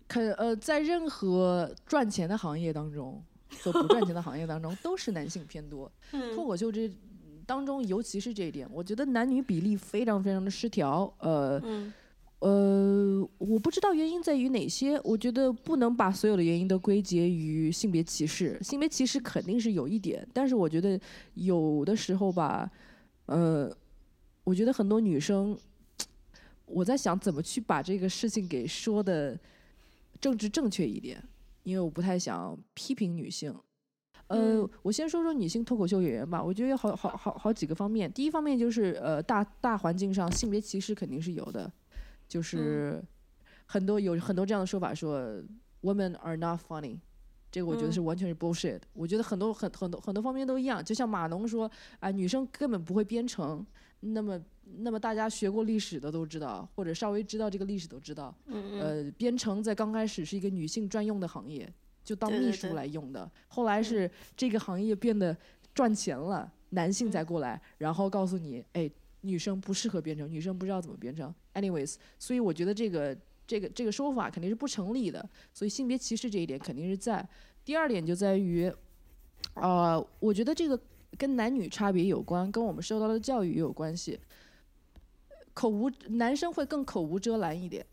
[0.10, 3.24] 肯呃，在任何赚钱的行业当中
[3.62, 5.92] 和不赚钱的行业当中，都是男性偏多。
[6.36, 6.90] 脱口秀这
[7.46, 11.12] 当中，尤其是这一点，我觉得男女比例非常非常的失调。
[11.20, 11.62] 呃，
[12.40, 15.00] 呃，我不知道原因在于哪些。
[15.04, 21.00] 我觉得不能把所有的原因都归结于性别歧视，性别歧视肯定是有一点，但是我觉得
[21.34, 22.70] 有的时候吧，
[23.26, 23.70] 呃，
[24.44, 25.58] 我觉得很多女生，
[26.66, 29.38] 我在想怎么去把这个事情给说的。
[30.22, 31.24] 政治正确一点，
[31.70, 33.54] 因为我不太想批评女性。
[34.28, 36.44] 呃，我先说说女性脱口秀演员吧。
[36.44, 38.12] 我觉得有好好好好几个方面。
[38.12, 41.72] 第一方面就是呃，大大环境上性别歧视肯定是有的，
[42.28, 43.04] 就是
[43.66, 45.42] 很多有很多这样的说法，说
[45.82, 47.00] women are not funny，
[47.52, 48.80] 这个我觉得是完全是 bullshit。
[48.94, 53.66] 我觉得很多很很多很多方面都一样，就像马农说啊，女生根本不会编程，
[54.00, 54.42] 那么。
[54.82, 58.32] 那么大家学过历史的都知道，或者稍微知道这个历史都知道，
[58.80, 61.68] 呃，编程在刚开始是一个女性专用的行业，
[62.06, 63.28] 就当秘书来用的。
[63.48, 65.36] 后来是这个行业变得
[65.74, 68.88] 赚钱了，男性才过来，然后告诉你，哎，
[69.22, 71.34] 女生不适合编程，女生不知道怎么编程。
[71.56, 75.28] Anyways，所以我觉得这个这个这个说法肯定是不成立的。
[75.52, 77.28] 所以性别歧视这一点肯定是在。
[77.66, 78.72] 第二点就在于，
[79.56, 80.80] 啊，我觉得这个
[81.18, 84.20] 跟男女差别有关，跟我们受到的教育也有关系。
[85.54, 87.86] 口无男生会更口无遮拦一点，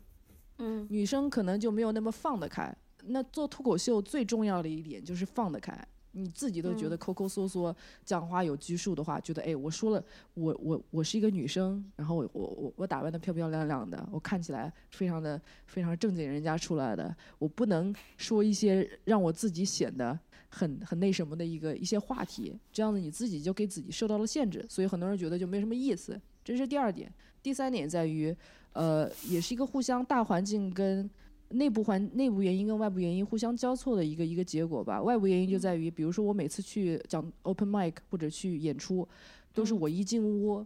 [0.59, 2.73] 嗯，女生可能就没有那么放得开。
[3.09, 5.77] 那做脱口秀最重要的一点就是放得开，
[6.11, 7.75] 你自己都觉得抠抠缩缩，
[8.05, 10.03] 讲话有拘束的话，觉得哎，我说了，
[10.33, 20.17] 我我我是一个女生，然后我我我我打扮的漂漂亮亮的，我看起来非常的非常正经人家出来的，我不能说一些让我自己显得
[20.49, 27.11] 很很那什么的一个一些话题，这样子你自己就给自己受到了限制，所以很多人觉得就没什么意思，这是第二点。
[27.43, 28.35] 第三点在于，
[28.73, 31.09] 呃，也是一个互相大环境跟
[31.49, 35.01] 内部环内部原因跟外部原因互相交错的一个一个结果吧。
[35.01, 39.07] 外部原因就在于，比如说我每次去讲 open mic 或者去演出，
[39.53, 40.65] 都是我一进屋，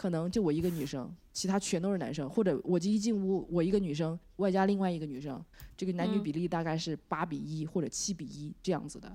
[0.00, 5.44] 可能就我一个女生，其他全都是男生，或者我一进屋我一个女生外加另外一个女生，
[5.76, 9.14] 这个男女比例大概是八比一或者七比一这样子的。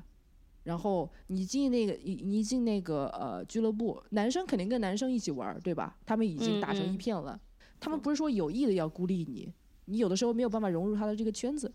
[0.64, 5.98] 然后你进那个，你你进那个呃俱乐部，男生肯定跟男生一起玩，对吧？
[6.06, 7.42] 他们已经打成一片了。
[7.80, 9.52] 他们不是说有意的要孤立你，
[9.86, 11.74] 你有的时候没有办法融入他的这个圈子。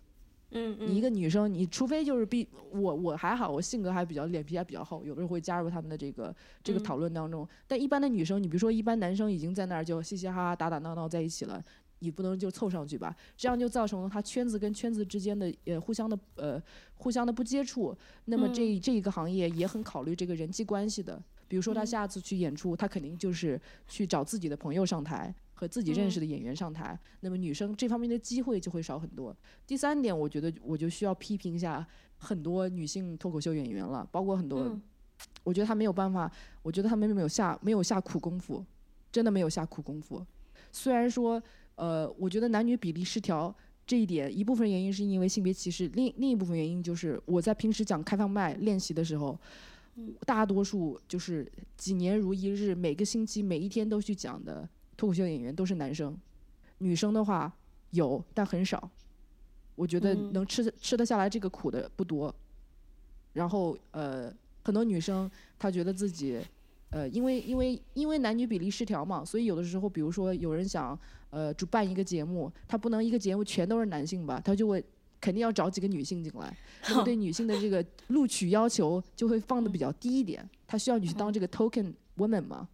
[0.53, 7.49] 嗯你一个女生，你除非就是比我我还好，我性格还比较脸皮还比较厚，有的时候会加入他们的这个这个讨论当中。
[7.67, 11.63] 但一般的女生，你比如说一般男生已经在那儿就嘻嘻哈哈打打闹闹在一起了。
[12.03, 16.59] 你不能就凑上去吧，这样就造成了他圈子跟圈子之间的呃互相的呃
[16.95, 17.95] 互相的不接触。
[18.25, 21.23] 那么这这一个行业也很考虑这个人际关系的。
[21.47, 26.99] 比如说他下次去演出，他肯定就是去找自己的朋友上台和自己认识的演员上台。
[27.21, 29.37] 那么女生这方面的机会就会少很多。
[29.67, 34.75] 第三点，我觉得我就需要批评一下很多女性脱口秀演员了，包括很多，
[35.45, 38.65] 我觉得她没有办法，我觉得她们没有下没有下苦功夫，
[39.13, 40.25] 真的没有下苦功夫。
[40.73, 41.43] 虽然说。
[41.77, 43.55] 呃，我觉得男女比例失调
[43.87, 49.39] 这一点，一部分原因是因为性别歧视，另另一部分原因就是我在平时讲开放麦练习的时候，
[50.27, 54.69] 大多数就是几年如一日，每个星期每一天都去讲的
[55.01, 56.15] 脱口秀演员都是男生，
[56.77, 57.51] 女生的话
[57.93, 58.91] 有但很少，
[59.75, 62.35] 我觉得能吃吃得下来这个苦的不多，
[63.33, 64.31] 然后呃，
[64.63, 66.39] 很多女生她觉得自己，
[66.91, 70.99] 呃，因为因为因为男女比例失调嘛，所以有的时候，比如说有人想。
[71.33, 74.43] 呃，主办一个节目，他不能一个节目全都是男性吧？
[74.45, 74.85] 他就会
[75.21, 76.53] 肯定要找几个女性进来，
[76.91, 80.45] 那么对女性的这个录取要求就会放的比较低一点。
[80.67, 82.69] 他需要你去当这个 token woman 嘛？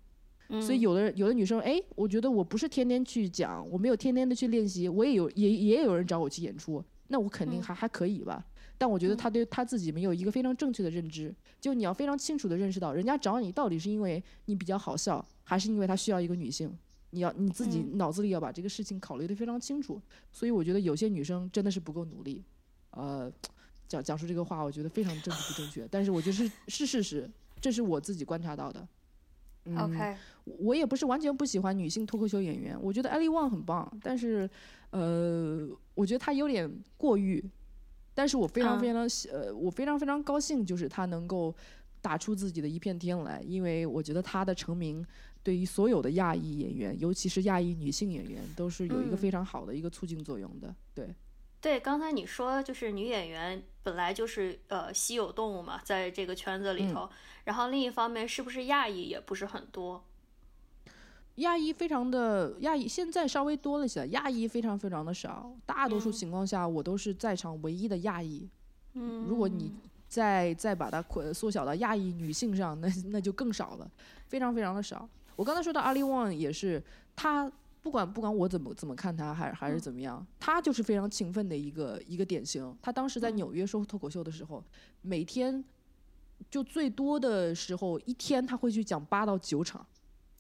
[0.60, 8.44] 所以有的有的女生，哎，我觉得我不是天天去讲，我没有天天的去练习，我也有也也有人找我去演出，那我肯定还还可以吧？
[8.78, 16.70] 但我觉得他对他自己没有一个非常正确的认知，就你要非常清楚的认识到，人家找你到底是因为你比较好笑，还是因为他需要一个女性？
[17.10, 19.98] 你要你自己脑子里要把这个事情考虑的非常清楚，
[20.30, 22.44] 所以我觉得有些女生真的是不够努力，
[22.90, 23.32] 呃，
[23.88, 27.30] 讲讲述这个话，我觉得非常正不正确，但是我觉得是是事实，
[27.60, 28.86] 这是我自己观察到的。
[29.76, 34.48] OK，我也不是完全不喜欢女性脱口秀演员，我觉得艾丽旺很棒，但是
[34.90, 37.44] 呃，我觉得她有点过誉，
[38.14, 41.54] 但是我非常非常呃，我非常非常高兴，就是她能够
[42.00, 45.04] 打出自己的一片天来，因为我觉得她的成名。
[45.42, 50.74] 对于所有的亚裔演员，尤其是亚裔女性演员，都是有一个非常好的一个促进作用的。
[50.92, 51.08] 对，
[51.66, 57.10] 对，刚才你说就是女演员本来就是呃稀有动物嘛，在这个圈子里头，
[57.42, 60.04] 然后另一方面是不是亚裔也不是很多？
[61.34, 65.52] 亚裔非常的亚裔，现在稍微多了些，亚裔非常非常的少。
[65.66, 68.48] 大多数情况下，我都是在场唯一的亚裔。
[68.92, 69.74] 嗯，如果你
[70.06, 73.90] 再再把它扩缩小到亚裔女性上，那那就更少了，
[74.28, 75.08] 非常非常的少。
[75.34, 76.80] 我刚才说到阿里旺也是，
[77.16, 77.50] 她
[77.86, 82.76] 不管不管我怎么怎么看他，还还是怎么样，他就是非常勤奋的一个一个典型。
[82.82, 84.60] 他当时在纽约说脱口秀的时候，
[85.02, 85.64] 每天
[86.50, 89.86] 就最多的时候一天他会去讲八到九场。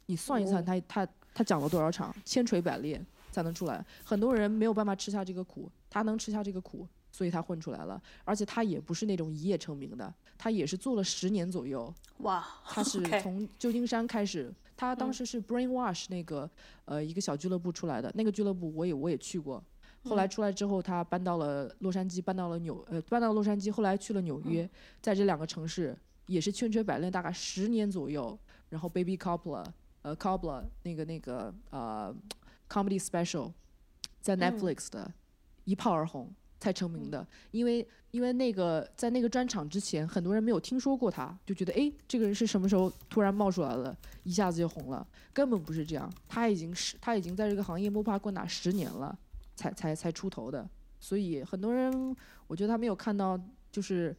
[0.06, 3.86] 你算一算，他他他讲了多少场，千锤百炼才能出来。
[4.02, 8.02] 很多人没有办法吃下这个苦，他能吃下这个苦，所以他混出来了。
[8.24, 11.94] 而且他也不是那种一夜成名的，他也是做了十年左右。
[12.18, 16.48] 哇，他 是从旧金山开始，他当时是 Brainwash 那个
[16.84, 19.62] 呃一个小俱乐部出来的，那个俱乐部我也我也去过。
[20.04, 24.68] 后来出来之后，他搬到了洛杉矶，搬到了纽呃搬到洛杉矶，后来去了纽约，
[25.00, 28.38] 在这两个城市也是千锤百炼，大概十年左右。
[28.68, 29.64] 然后 Baby Coppola。
[30.02, 32.14] 呃，Cobbler 那个那个呃
[32.68, 33.52] ，comedy special，
[34.20, 35.12] 在 Netflix 的，
[35.64, 37.26] 一炮而红才成名的。
[37.50, 45.06] 因为因为那个在那个专场之前，很多人没有听说过他，就觉得哎，这个人是什么时候突然冒出来了，一下子就红了？
[45.32, 49.18] 根本不是这样，他已经是他已经在这个行业摸爬滚打十年了，
[49.54, 50.68] 才才才出头的。
[50.98, 52.16] 所以很多人，
[52.46, 53.40] 我觉得他没有看到
[53.70, 54.16] 就是。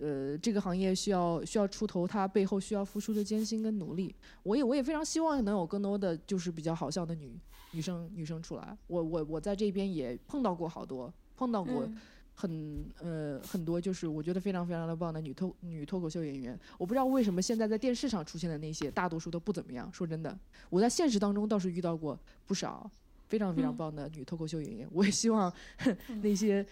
[0.00, 4.14] 呃，这个行业需要需要出头，他背后需要付出的艰辛跟努力。
[4.44, 7.36] 我也我也非常希望能有更多的就是比较好笑的女
[7.72, 8.78] 女生女生出来。
[8.86, 11.88] 我我我在这边也碰到过好多，碰到过
[12.34, 16.58] 很呃很多就是我觉得非常非常的棒的女脱女脱口秀演员。
[16.76, 19.88] 我不知道为什么现在在电视上出现的那些大多数都不怎么样。
[19.92, 20.36] 说真的，
[20.68, 22.90] 我在现实当中倒是遇到过不少
[23.28, 24.88] 非常非常棒的女脱口秀演员。
[24.90, 25.52] 我也希望
[26.22, 26.66] 那些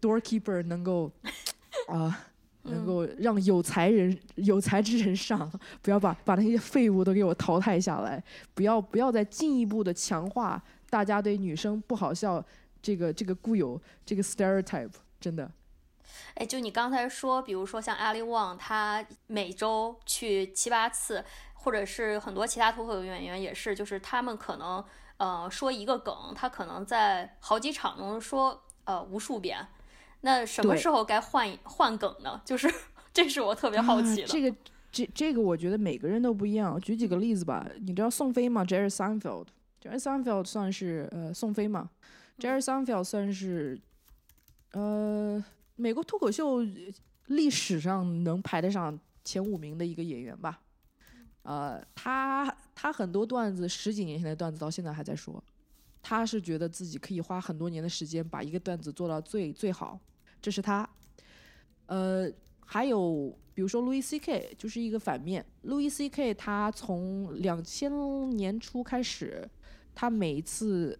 [0.00, 1.10] doorkeeper 能够
[1.88, 2.26] 啊。
[2.64, 12.44] 能够让有才人、有才之人上，不要把把那些废物都给我淘汰下来，不要不要再进一步的强化大家对女生不好笑
[12.82, 15.50] 这个这个固有这个 stereotype，真的。
[16.34, 24.84] 哎，就你刚才说，比如说像 Ali Wong，他每周去七八次，或者是很多其他脱口秀演员也是，就是他们可能
[25.18, 29.64] 呃说一个梗，他可能在好几场中说呃无数遍。
[30.22, 32.40] 那什么时候该换换梗呢？
[32.44, 32.68] 就是
[33.14, 34.26] 这是我特别好奇的。
[34.26, 34.56] 这个
[34.90, 36.78] 这这个，我觉得每个人都不一样。
[36.80, 41.88] 举几个例子吧，你知道宋飞吗？Jerry Seinfeld，Jerry Seinfeld 算是呃宋飞嘛
[42.40, 43.80] ？Jerry Seinfeld 算是
[44.72, 45.44] 呃
[45.76, 46.60] 美国脱口秀
[47.26, 50.60] 历史上能排得上前五名的一个演员吧？
[51.42, 55.42] 呃，他他很多段子十几年前的段子到现在还在说，
[56.02, 59.98] 他是觉得自己可以花很多年的时间把一个段子做到最最好。
[60.42, 60.88] 这是他，
[61.86, 62.30] 呃，
[62.64, 64.54] 还有比如说 Louis C.K.
[64.58, 65.44] 就是一个反面。
[65.64, 66.34] Louis C.K.
[66.34, 67.90] 他从两千
[68.30, 69.48] 年初开始，
[69.94, 70.98] 他每一次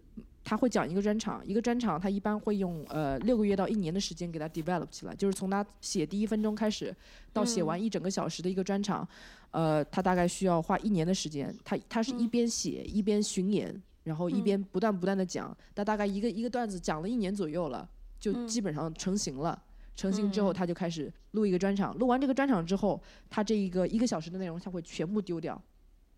[0.50, 6.92] 他会讲一个专场，一个专场他一般会用呃六个月到一年的时间给他 develop 起来，就是从他写第一分钟开始
[7.32, 9.06] 到写完一整个小时的一个专场，
[9.52, 11.56] 呃，他大概需要花一年的时间。
[11.62, 17.88] 他他是一边写一边巡演，然后一边不断不断的讲，他大概一个一个段子讲了一年左右了。
[18.18, 19.56] 就基本上成型了，
[19.94, 25.62] 成型之后他就开始录一个专场，录完这个专场之后，他这一个一个小时的内容他会全部丢掉，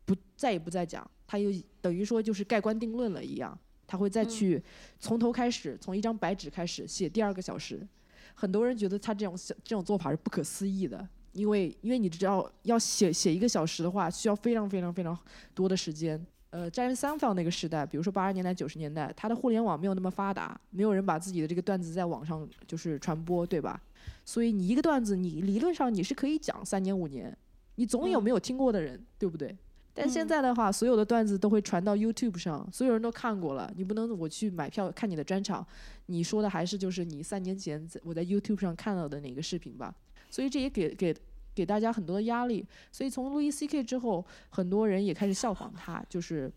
[0.07, 1.51] 不再也不再讲，他又
[1.83, 3.57] 等于说就是盖棺定论了一样，
[3.93, 4.61] 他会再去
[4.99, 7.87] 从头开始，从一张白纸开始写第二个小时。
[8.33, 15.17] 很多人觉得他这种这种做法是不可思议的，因为因为你只要要写写一个小时的话，需要非常非常非常
[15.53, 16.19] 多的时间。
[16.49, 23.79] 呃，在三方那个时代，比如说八十年代、九十年代，它的互联网没有那么发达，没有人把自己的这个段子在网上就是传播，对吧？
[24.25, 27.37] 所以你一个段子，你理论上你是可以讲三年五年，
[27.75, 29.55] 你总有没有听过的人，对不对？
[29.95, 35.67] 但现在的话，所有的段子都会传到 YouTube 上，所有人都看过了，你不能我去买票看你的专场，
[36.07, 39.95] 你说的还是就是你三年前我在 YouTube 上看到的那个视频吧？
[40.31, 41.15] 所以这也给给。
[41.55, 46.51] 给大家很多的压力，所以从路易 C K 之后，很多人也开始效仿他，就是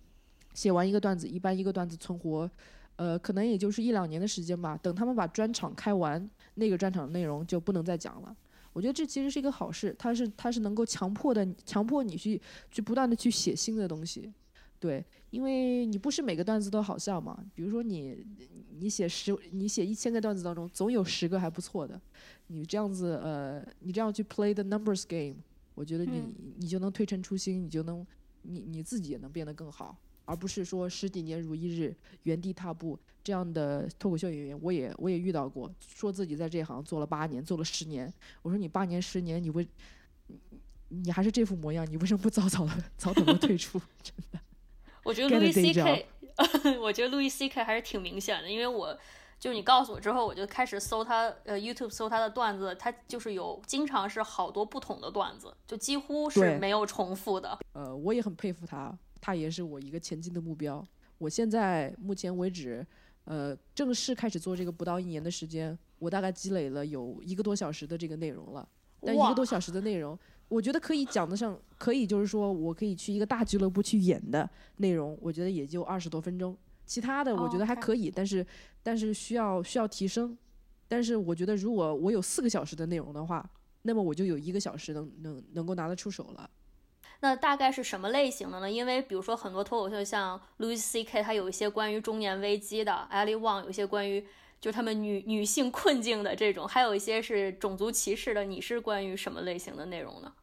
[0.53, 2.49] 写完一个段子，一般一个段子存活，
[2.95, 4.80] 呃，可能也就是一两年的时间吧。
[4.82, 8.34] 等他们把专场开完，那个专场的内容就不能再讲了。
[8.76, 14.34] 我觉得这其实是一个好事，它是它是能够强迫的，强迫你去去不断的去写新的东西。
[14.78, 17.41] 对，因为你不是每个段子都好笑嘛。
[17.55, 18.21] 比如说你，
[18.78, 21.99] 你写十，你写一千个段子当中，总有十个还不错的。
[22.47, 25.38] 你这样子，呃，你这样去 play the numbers game，
[25.73, 26.21] 我觉得你
[26.57, 28.05] 你就能推陈出新，你就能，
[28.41, 29.97] 你你自己也能变得更好。
[30.26, 38.11] 而不是说十几年如一日原地踏步这样的脱口秀演员，我也我也遇到过，说自己在这行做了八年，做了十年。
[38.41, 39.67] 我说你八年十年，你为
[40.28, 40.39] 你
[40.89, 43.80] 你还是这副模样，你为什么不早早的早早的退出？
[44.03, 44.39] 真的
[45.03, 46.07] 我觉得 Louis C.K.
[46.82, 47.63] 我觉得 Louis C.K.
[47.63, 48.97] 还是挺明显的，因为我
[49.39, 57.57] 就是你告诉我之后，我就开始搜他呃 YouTube 搜他的段子，他就是有经常是好多不同的段子，就几乎是没有重复的。
[57.73, 60.88] 呃，我也很佩服他，他也是我一个前进的目标。
[61.17, 62.86] 我现在目前为止，
[63.23, 68.69] 呃，正式开始做这个不到一年的时间，我大概积累了有一个多小时的这个内容了。
[69.01, 70.15] 但一个多小时的内容，
[70.47, 74.47] 我觉得可以讲得上，可以就是说我可以去一个大俱乐部去演的
[74.78, 76.55] 内容，我觉得也就二十多分钟。
[76.86, 78.45] 其他的我觉得还可以，但是
[78.84, 80.38] 但是需要需要提升。
[80.88, 83.43] 但是我觉得如果我有四个小时的内容的话，
[83.82, 86.47] 那么我就有一个小时能能能够拿得出手了。
[87.22, 88.70] 那大概是什么类型的呢？
[88.70, 91.24] 因为比如说很多脱口秀，像 Louis C.K.
[91.24, 94.22] 他有一些关于中年危机的，Ali Wong 有一些关于
[94.61, 98.43] 就是他们女女性困境的这种，还有一些是种族歧视的。
[98.43, 100.34] 你是关于什么类型的内容呢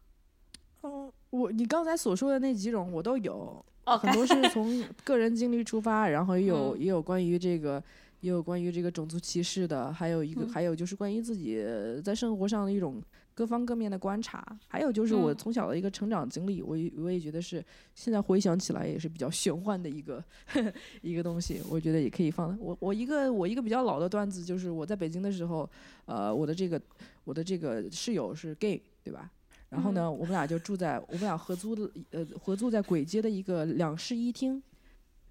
[0.83, 7.83] 嗯，我你刚才所说的那几种我都有，？OK，很多是从个人经历出发，然后也有、嗯也有关于这个，
[8.21, 11.65] 也有关于这个种族歧视的，还有一个、嗯还有就是关于自己
[12.05, 13.01] 在生活上的一种
[13.35, 17.65] 各方各面的观察，还有就是我嗯从小的一个成长经历，我也我也觉得是
[17.95, 20.23] 现在回想起来也是比较玄幻的一个
[21.01, 22.57] 一个东西，我觉得也可以放。
[22.61, 25.69] 我我一个我一个比较老的段子就是我在北京的时候，
[26.05, 26.81] 呃，我的这个
[27.25, 29.31] 我的这个室友是 gay，对吧？
[29.71, 34.63] 然后呢，我们俩就住在我们俩合租的呃合租在簋街的一个两室一厅，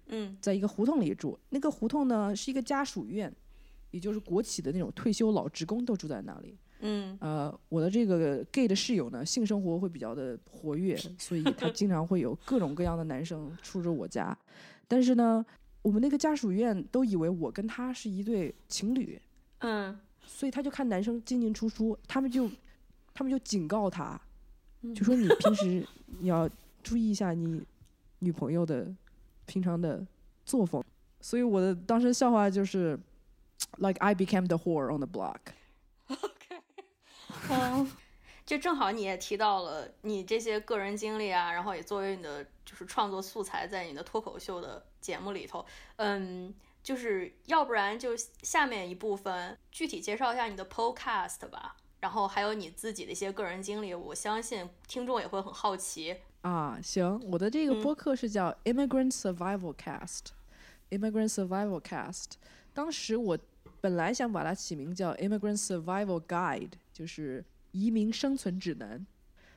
[0.08, 1.38] 嗯在一个胡同里住。
[1.50, 3.32] 那个胡同呢是一个家属院，
[3.92, 6.58] 也就是国企的那种退休老职工都住在那里。
[6.82, 14.36] 嗯呃，我的这个 gay 的室友呢，性生活会比较的活跃，所以他经常会有各种各样的男生出入我家。
[14.88, 15.44] 但是呢，
[15.80, 19.20] 我们那个家属院都以为我跟他是一对情侣，
[19.60, 22.50] 嗯所以他就看男生进进出出，他们就
[23.14, 24.20] 他们就警告他，
[24.82, 25.86] 嗯就说你平时
[26.20, 26.48] 你要
[26.82, 27.62] 注意一下你
[28.18, 28.92] 女朋友的
[29.46, 30.04] 平常的
[30.44, 30.82] 作风。
[31.20, 32.98] 所以我的当时笑话就是
[33.78, 35.38] ，like I became the whore on the block。
[37.52, 37.90] 嗯，
[38.44, 45.64] 就正好你也提到了你这些个人经历啊，然后也作为你的就是创作素材在你的脱口秀的节目里头，
[45.96, 56.16] 嗯，就是要不然就下面一部分具体介绍一下你的 podcast 吧，然后还有你自己的一些个人经历，我相信听众也会很好奇。
[56.42, 62.32] 啊，行，我的这个嗯播客是叫 Immigrant Survival Cast，Immigrant Survival Cast。
[62.74, 63.38] 当时我
[63.80, 69.04] 本来想把它起名叫 Immigrant Survival Guide，就是移民生存指南。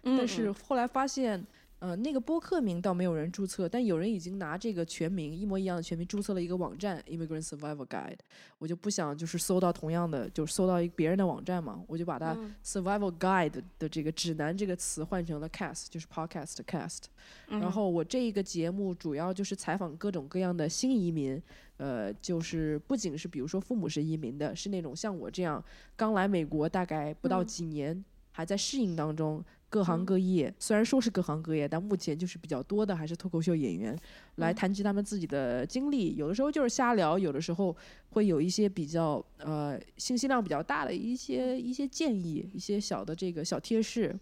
[0.04, 1.46] 嗯，但是嗯后来发现，
[1.80, 8.18] 呃，那个播客名倒没有人注册，但有人已经拿这个全名一模一样的全名注册了一个网站 Immigrant Survival Guide。
[8.58, 17.04] 我就不想就是搜到同样的，就是搜到一别人的网站嘛，我就把它嗯 Survival Guide 的这个指南这个词换成了 Cast，就是 Podcast Cast。
[17.48, 21.40] 然嗯后我这一个节目主要就是采访各种各样的新移民，
[21.78, 25.64] 呃，就是不仅是比如说父母是移民的，是那种像我这样
[25.96, 30.06] 刚来美国大概不到嗯几年，还在适应当中，各行嗯。
[30.06, 33.98] 各业，虽然说是各行各业，但目前就是比较多的还是脱口秀演员
[34.36, 34.56] 来嗯。
[34.56, 37.76] 谈及他们自己的经历，有的时候就是瞎聊，有的时候
[38.10, 44.18] 会有一些比较呃信息量比较大的一些一些建议，一些小的这个小贴士，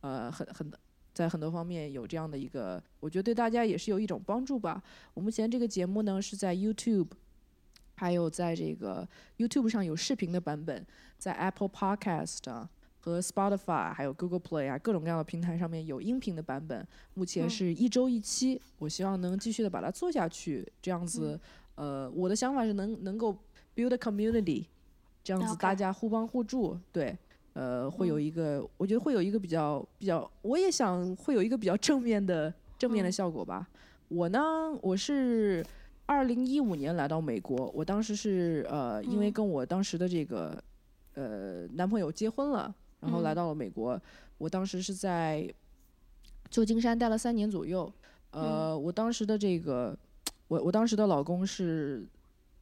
[0.00, 0.70] 呃，很很
[1.14, 4.82] 在很多方面有这样的一个，我觉得对大家也是有一种帮助吧。
[5.14, 7.08] 我目前这个节目呢是在 YouTube，
[7.96, 9.08] 还有在这个
[9.38, 10.86] YouTube 上有视频的版本，
[11.18, 12.70] 在 Apple Podcast 啊
[13.00, 16.86] 和 Spotify 还有 Google Play 啊各种各样的平台上面有音频的版本。
[17.14, 21.38] 目前嗯是一周一期，我希望能继续的把它做下去，这样子，
[21.74, 23.36] 呃，我的想法是能能够
[23.74, 24.66] build a community，
[25.22, 27.16] 这样子大家互帮互助，对。
[27.54, 33.68] 呃，会有嗯一个，我觉得会有一个比较比较，我也想会有一个比较正面的正面的嗯效果吧。
[34.06, 34.38] 我呢，
[34.80, 35.64] 我是
[36.06, 40.62] 二零一五年来到美国，我当时是呃，因为嗯跟我当时的这个
[41.14, 44.00] 呃男朋友结婚了，然后来嗯到了美国。
[44.38, 45.52] 我当时是在
[46.50, 47.92] 旧金山待了三年左右。
[48.30, 49.96] 呃，嗯我当时的这个，
[50.48, 52.06] 我我当时的老公是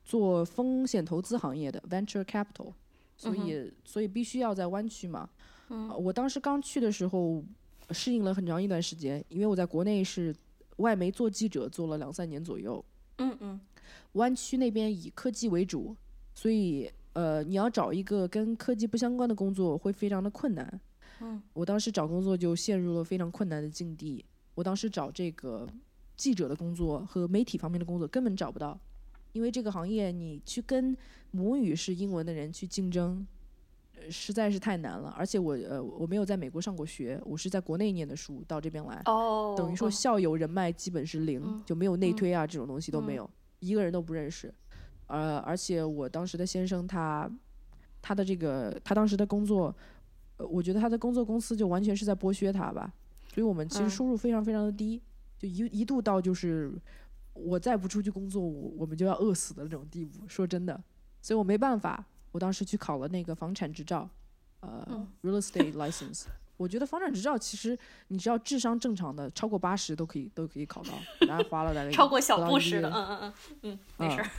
[0.04, 2.72] 做风险投资行业的 venture capital，
[3.16, 5.28] 所以、所以必须要在湾区嘛。
[5.68, 7.42] 嗯呃我当时刚去的时候，
[7.90, 10.34] 适应了很长一段时间，因为我在国内是
[10.76, 12.84] 外媒做记者，做了两三年左右。
[13.18, 13.60] 嗯嗯
[14.12, 15.96] 湾区那边以科技为主，
[16.34, 20.80] 所以呃，你要找一个跟科技不相关的工作会非常的困难。
[21.22, 24.22] 嗯，我当时找工作就陷入了非常困难的境地。
[24.54, 25.66] 我当时找这个
[26.14, 28.78] 记者的工作和媒体方面的工作根本找不到，
[29.32, 30.94] 因为这个行业你去跟
[31.30, 33.26] 母语是英文的人去竞争，
[33.94, 35.08] 呃实在是太难了。
[35.16, 44.52] 而且我呃我没有在美国上过学，我是在国内念的书，到这边来，哦，等于说哦校友人脉基本是零，嗯就没有内嗯推啊、这种东西都没嗯有，一个人都不认识。
[45.06, 47.30] 呃，而且我当时的先生他
[48.02, 49.74] 他的这个他当时的工作，
[50.36, 52.92] 呃我觉得他的工作公司就完全是在剥削他吧，
[53.32, 55.00] 所以我们其实嗯收入非常非常的低，
[55.38, 56.72] 就一一度到就是
[57.34, 60.26] 我再不出去工作，我我们就要饿死的那种地步。
[60.28, 60.82] 说真的，
[61.20, 64.08] 所以我没办法，我当时去考了那个房产执照，
[64.60, 66.24] 呃、嗯 r e a l estate license。
[66.56, 67.76] 我觉得房产执照其实
[68.08, 70.90] 你只要智商正常的，超过八十都可以都可以考到，
[71.26, 73.32] 然后花了大概超过小布什的，嗯嗯嗯
[73.62, 74.30] 嗯，没事儿。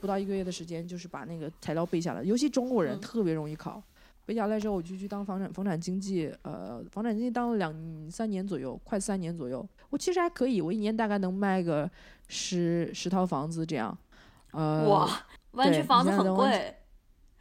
[0.00, 2.22] 不到一个月的时间，就是把那个材料背下来。
[2.22, 3.82] 尤其中国人嗯特别容易考，
[4.24, 9.66] 背下来之后我就去当房产房产经纪，呃，房产经济当了两三年左右，快三年左右。
[9.90, 11.88] 我其实还可以，我一年大概能卖个
[12.28, 13.96] 十十套房子这样。
[14.52, 16.74] 呃，哇，湾区对房子很贵，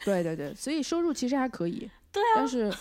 [0.04, 1.90] 对对对，所以收入其实还可以。
[2.12, 2.72] 对啊但是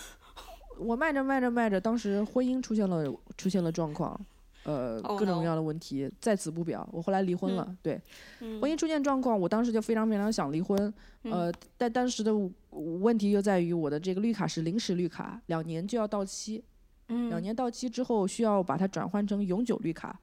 [0.77, 3.05] 我卖着卖着卖着，当时婚姻出现了
[3.37, 4.19] 出现了状况，
[4.63, 6.87] 呃，Oh 各种各样的问题，在此不表。
[6.91, 8.01] 我后来离婚了，对，
[8.41, 12.31] 嗯婚姻出现状况，我当时就非常非常想离婚，呃，但当时的
[12.69, 16.63] 问题就在于我的这个绿卡是临时绿卡，两年就要到期，
[17.07, 20.19] 两嗯年到期之后需要把它转换成永久绿卡。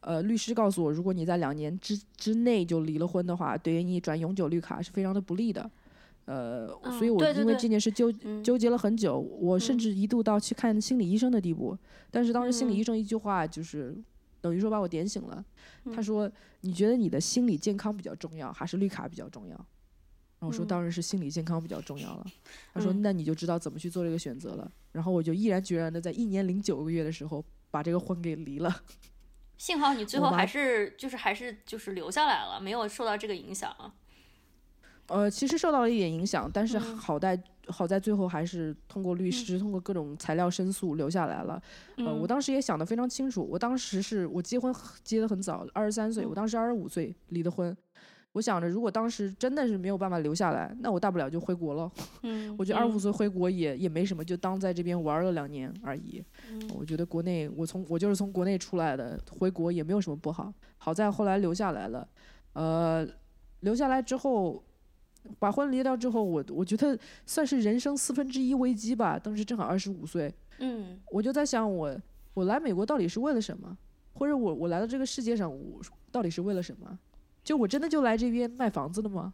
[0.00, 5.68] 呃，律师告诉我，如果你在两年之之内就离了婚的话，对于你转永久绿卡是非常的不利的。
[6.26, 6.68] 呃，
[6.98, 11.76] 所以我因为这件事纠嗯纠结了很久，我甚嗯至一度到去看心理医生的地步。
[12.10, 13.96] 但是当时心理嗯医生一句话就是，
[14.40, 15.44] 等于说把我点醒了。
[15.94, 16.30] 他嗯说
[16.62, 19.54] ：“你觉得你的心理健康比较重要，还是绿卡比较重要？”
[20.38, 22.26] 然后我说：“嗯当然是心理健康比较重要了。
[22.74, 28.82] ”他说：“嗯那你就知道怎么去做这个选择了。”然后我就毅然决然的在一年零九个月的时候把这个婚给离了。
[29.58, 33.74] 幸好你最后还是就是还是就是留下来了，没有受到这个影响。
[35.08, 41.62] 呃，其实受到了一点影响，但是嗯好在、好在最后还是通过律师、通过各种材料申诉留下来了。
[41.98, 47.76] 呃，我嗯当时也想得非常清楚，我当时是我结婚结得很早，二十三岁，嗯我当时二十五岁离的婚。
[48.32, 51.90] 我想着，如果当时真的是没有办法留下来，那我大不了就回国了。
[52.22, 56.22] 嗯， 我觉得二十五嗯岁回国也也没什么，就当在这边玩了两年而已。
[56.50, 60.52] 嗯我觉得国内，我从我就是从国内出来的，回国也没有什么不好。
[60.76, 62.06] 好在后来留下来了，
[62.52, 63.08] 呃，
[63.60, 64.62] 留下来之后，
[65.38, 69.18] 把婚离掉之后，我我觉得算是人生四分之一危机吧。
[69.18, 71.96] 当时正好二十五岁，嗯我就在想我，
[72.34, 73.76] 我来美国到底是为了什么？
[74.14, 76.98] 或者我我来到这个世界上，我到底是为了什么？
[77.44, 79.32] 就我真的就来这边卖房子的吗？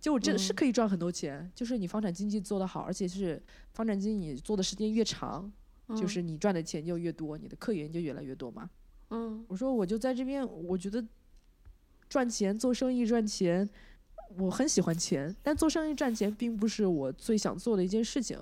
[0.00, 3.42] 就我真的是嗯可以赚很多钱，就是你房产经济做得好，而且是
[3.72, 5.50] 房产经济你做的时间越长，
[5.88, 8.68] 就嗯是你赚的钱就越多，你的客源就越来越多嘛。
[9.10, 11.02] 嗯我说我就在这边，我觉得
[12.08, 13.66] 赚钱做生意赚钱，
[14.36, 18.38] 我很喜欢钱，但做生意赚钱并不是我最想做的一件事情。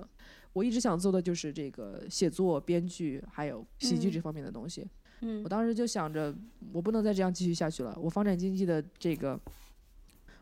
[0.53, 4.87] 我一直想做的就是这个写作、编剧还有喜剧嗯这方面的东西。
[5.21, 6.35] 嗯我当时就想着，
[6.71, 7.97] 我不能再这样继续下去了。
[7.99, 9.39] 我房产经纪的这个，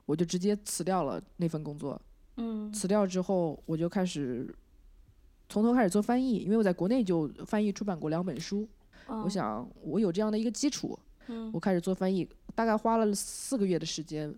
[0.06, 2.02] 我就直接辞掉了那份工作。
[2.38, 4.54] 嗯辞掉之后，我就开始
[5.48, 8.68] 从头开始做翻译，因为我在国内就翻译出版过两本书。
[9.08, 14.34] 我想我有这样的一个基础，嗯我开始做翻译，大概花了四个月的时间，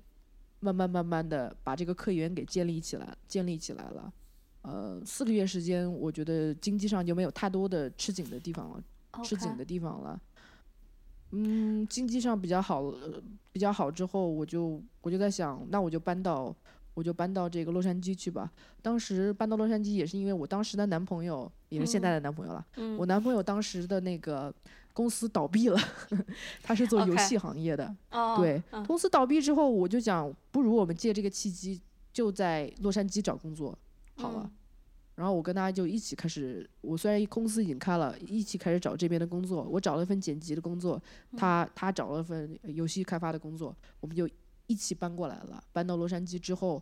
[0.63, 4.13] 慢慢慢慢的把这个客源给建立起来，建立起来了。
[4.61, 8.83] 呃，四个月时间，我觉得经济上就没有太多的吃紧的地方了。
[9.23, 10.19] 吃紧的地方了。
[11.31, 16.55] 嗯，经济上比较好，呃比较好之后，我就我就在想，那我就搬到
[16.93, 18.51] 我就搬到这个洛杉矶去吧。
[18.81, 22.65] 当时搬到洛杉矶也是因为我当时的男朋友，也是现在的男朋友了。
[22.77, 24.53] 嗯我男朋友当时的那个
[24.93, 25.79] 公司倒闭了，
[26.61, 27.95] 他是做游戏行业的。
[28.11, 31.81] 哦对，嗯公司倒闭之后，我就想，不如我们借这个契机，
[32.11, 33.77] 就在洛杉矶找工作
[34.17, 34.41] 好了。
[34.43, 34.51] 嗯
[35.15, 39.61] 然后我跟他就一起开始，我虽然公司已经开了，一起开始找这边的工作。
[39.61, 44.27] 我找了一份剪辑的工作，嗯他他找了份游戏开发的工作，我们就
[44.67, 45.63] 一起搬过来了。
[45.71, 46.81] 搬到洛杉矶之后，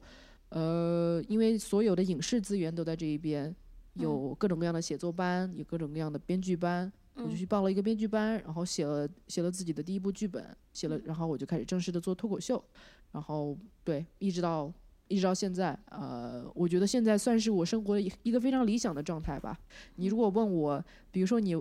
[0.50, 3.50] 呃，因为所有的影视资源都在这一边，
[3.96, 12.64] 嗯有各种各样的写作班，有各种各样的编剧班，我就嗯去报了一个编剧班，然后写了写了自己的第一部剧本，写了，然后我就开始正式的做脱口秀，
[13.12, 14.72] 然后对，一直到
[15.08, 19.60] 一直到现在，呃，我觉得现在算是我生活的一一个非常理想的状态吧。
[19.96, 21.54] 你如果问我，比如说你，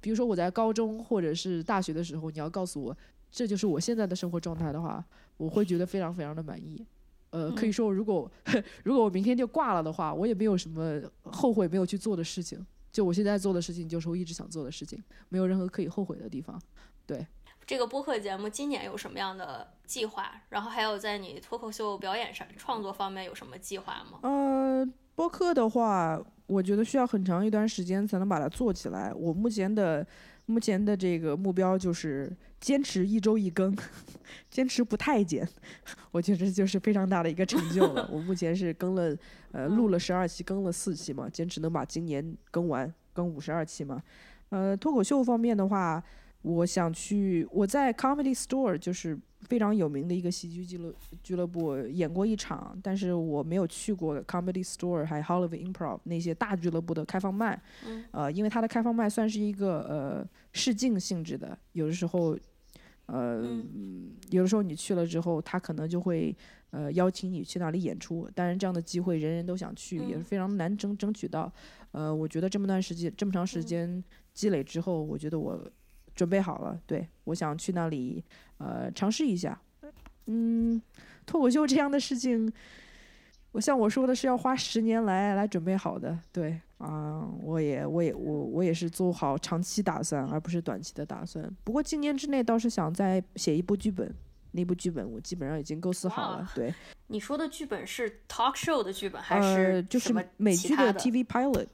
[0.00, 2.96] 比如说我在高中或者是大学的时候，你要告诉我
[3.30, 5.04] 这就是我现在的生活状态的话，
[5.36, 6.84] 我会觉得非常非常的满意。
[7.30, 8.30] 呃，可以嗯说，如果
[8.84, 12.64] 如果我明天就挂了的话，我也没有什么后悔没有去做的事情。
[12.90, 16.60] 就我现在做的事情，就是我一直想做的事情，没有任何可以后悔的地方。
[17.06, 17.26] 对
[17.66, 20.32] 这个播客节目今年有什么样的计划？
[20.48, 24.20] 然后还有在你脱口秀表演上创作方面有什么计划吗？
[24.22, 29.12] 呃，播客的话，我觉得需要很长一段时间才能把它做起来。
[29.12, 30.04] 我目前的
[30.48, 33.76] 目前的这个目标就是坚持一周一更，
[34.50, 35.46] 坚持不太减，
[36.10, 38.08] 我觉得这就是非常大的一个成就了。
[38.12, 39.16] 我目前是更了，
[39.52, 44.02] 呃，录了十二期，更了四期嘛，坚持能把今年更完，更五十二期嘛。
[44.48, 46.02] 呃，脱口秀方面的话。
[46.42, 57.60] 我想去，我在 Comedy Store 就是非常有名的一个喜剧俱乐俱乐部演过一场，但是我没有去过 Comedy Store 还 Hollywood Improv 那些大俱乐部的开放麦，
[58.12, 62.38] 呃，因为它的开放麦算是一个呃试镜性质的，有的时候，
[63.06, 63.42] 呃，
[64.30, 66.34] 有的时候你去了之后，他可能就会
[66.70, 71.52] 呃邀请你去那里演出，当然这样的机会人人都想去，也是非常难争争取到，
[71.90, 75.68] 呃，我觉得这么段时间这么长时间积累之后，我觉得我。
[76.18, 78.24] 准备好了，对我想去那里，
[78.56, 79.56] 呃，尝试一下。
[80.26, 80.82] 嗯，
[81.24, 82.52] 脱口秀这样的事情，
[83.52, 86.18] 我像我说的是要花十年来来准备好的。
[86.32, 91.48] 对啊，我也我也我我也是做好长期打算，而不是短期的打算。
[91.62, 94.12] 不过今年之内倒是想再写一部剧本，
[94.50, 96.50] 那部剧本我基本上已经构思好了。
[96.52, 96.74] 对，
[97.06, 101.68] 你说的剧本是 talk show 的剧本还是就是美剧的 TV pilot，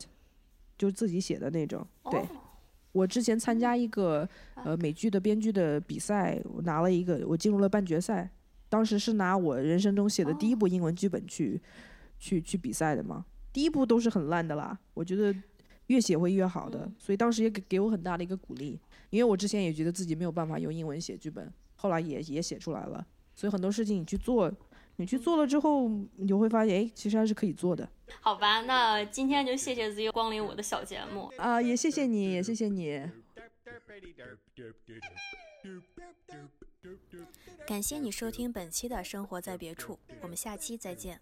[0.77, 1.87] 就自己写的那种。
[2.11, 2.23] 对。
[2.95, 8.31] 我之前参加一个呃美剧的编剧的比赛，我拿了一个，我进入了半决赛。
[8.69, 11.61] 当时是拿我人生中写的第一部英文剧本去
[12.19, 13.25] 去去比赛的嘛。
[13.53, 15.35] 第一部都是很烂的啦，我觉得
[15.89, 18.81] 越写会越好的，所以当时也给给我很大的一个鼓励。
[19.11, 23.05] 因为我之前也觉得自己没有办法用英文写剧本，后来也也写出来了。
[23.35, 24.53] 所以很多事情你去做，
[24.97, 27.89] 你去做了之后，你就会发现，哎，其实还是可以做的。
[28.21, 33.03] 好吧，那今天就谢谢 Z 光临我的小节目啊，也谢谢你，也谢谢你。
[37.67, 41.19] 感谢你收听本期的生活在别处，我们下期再见。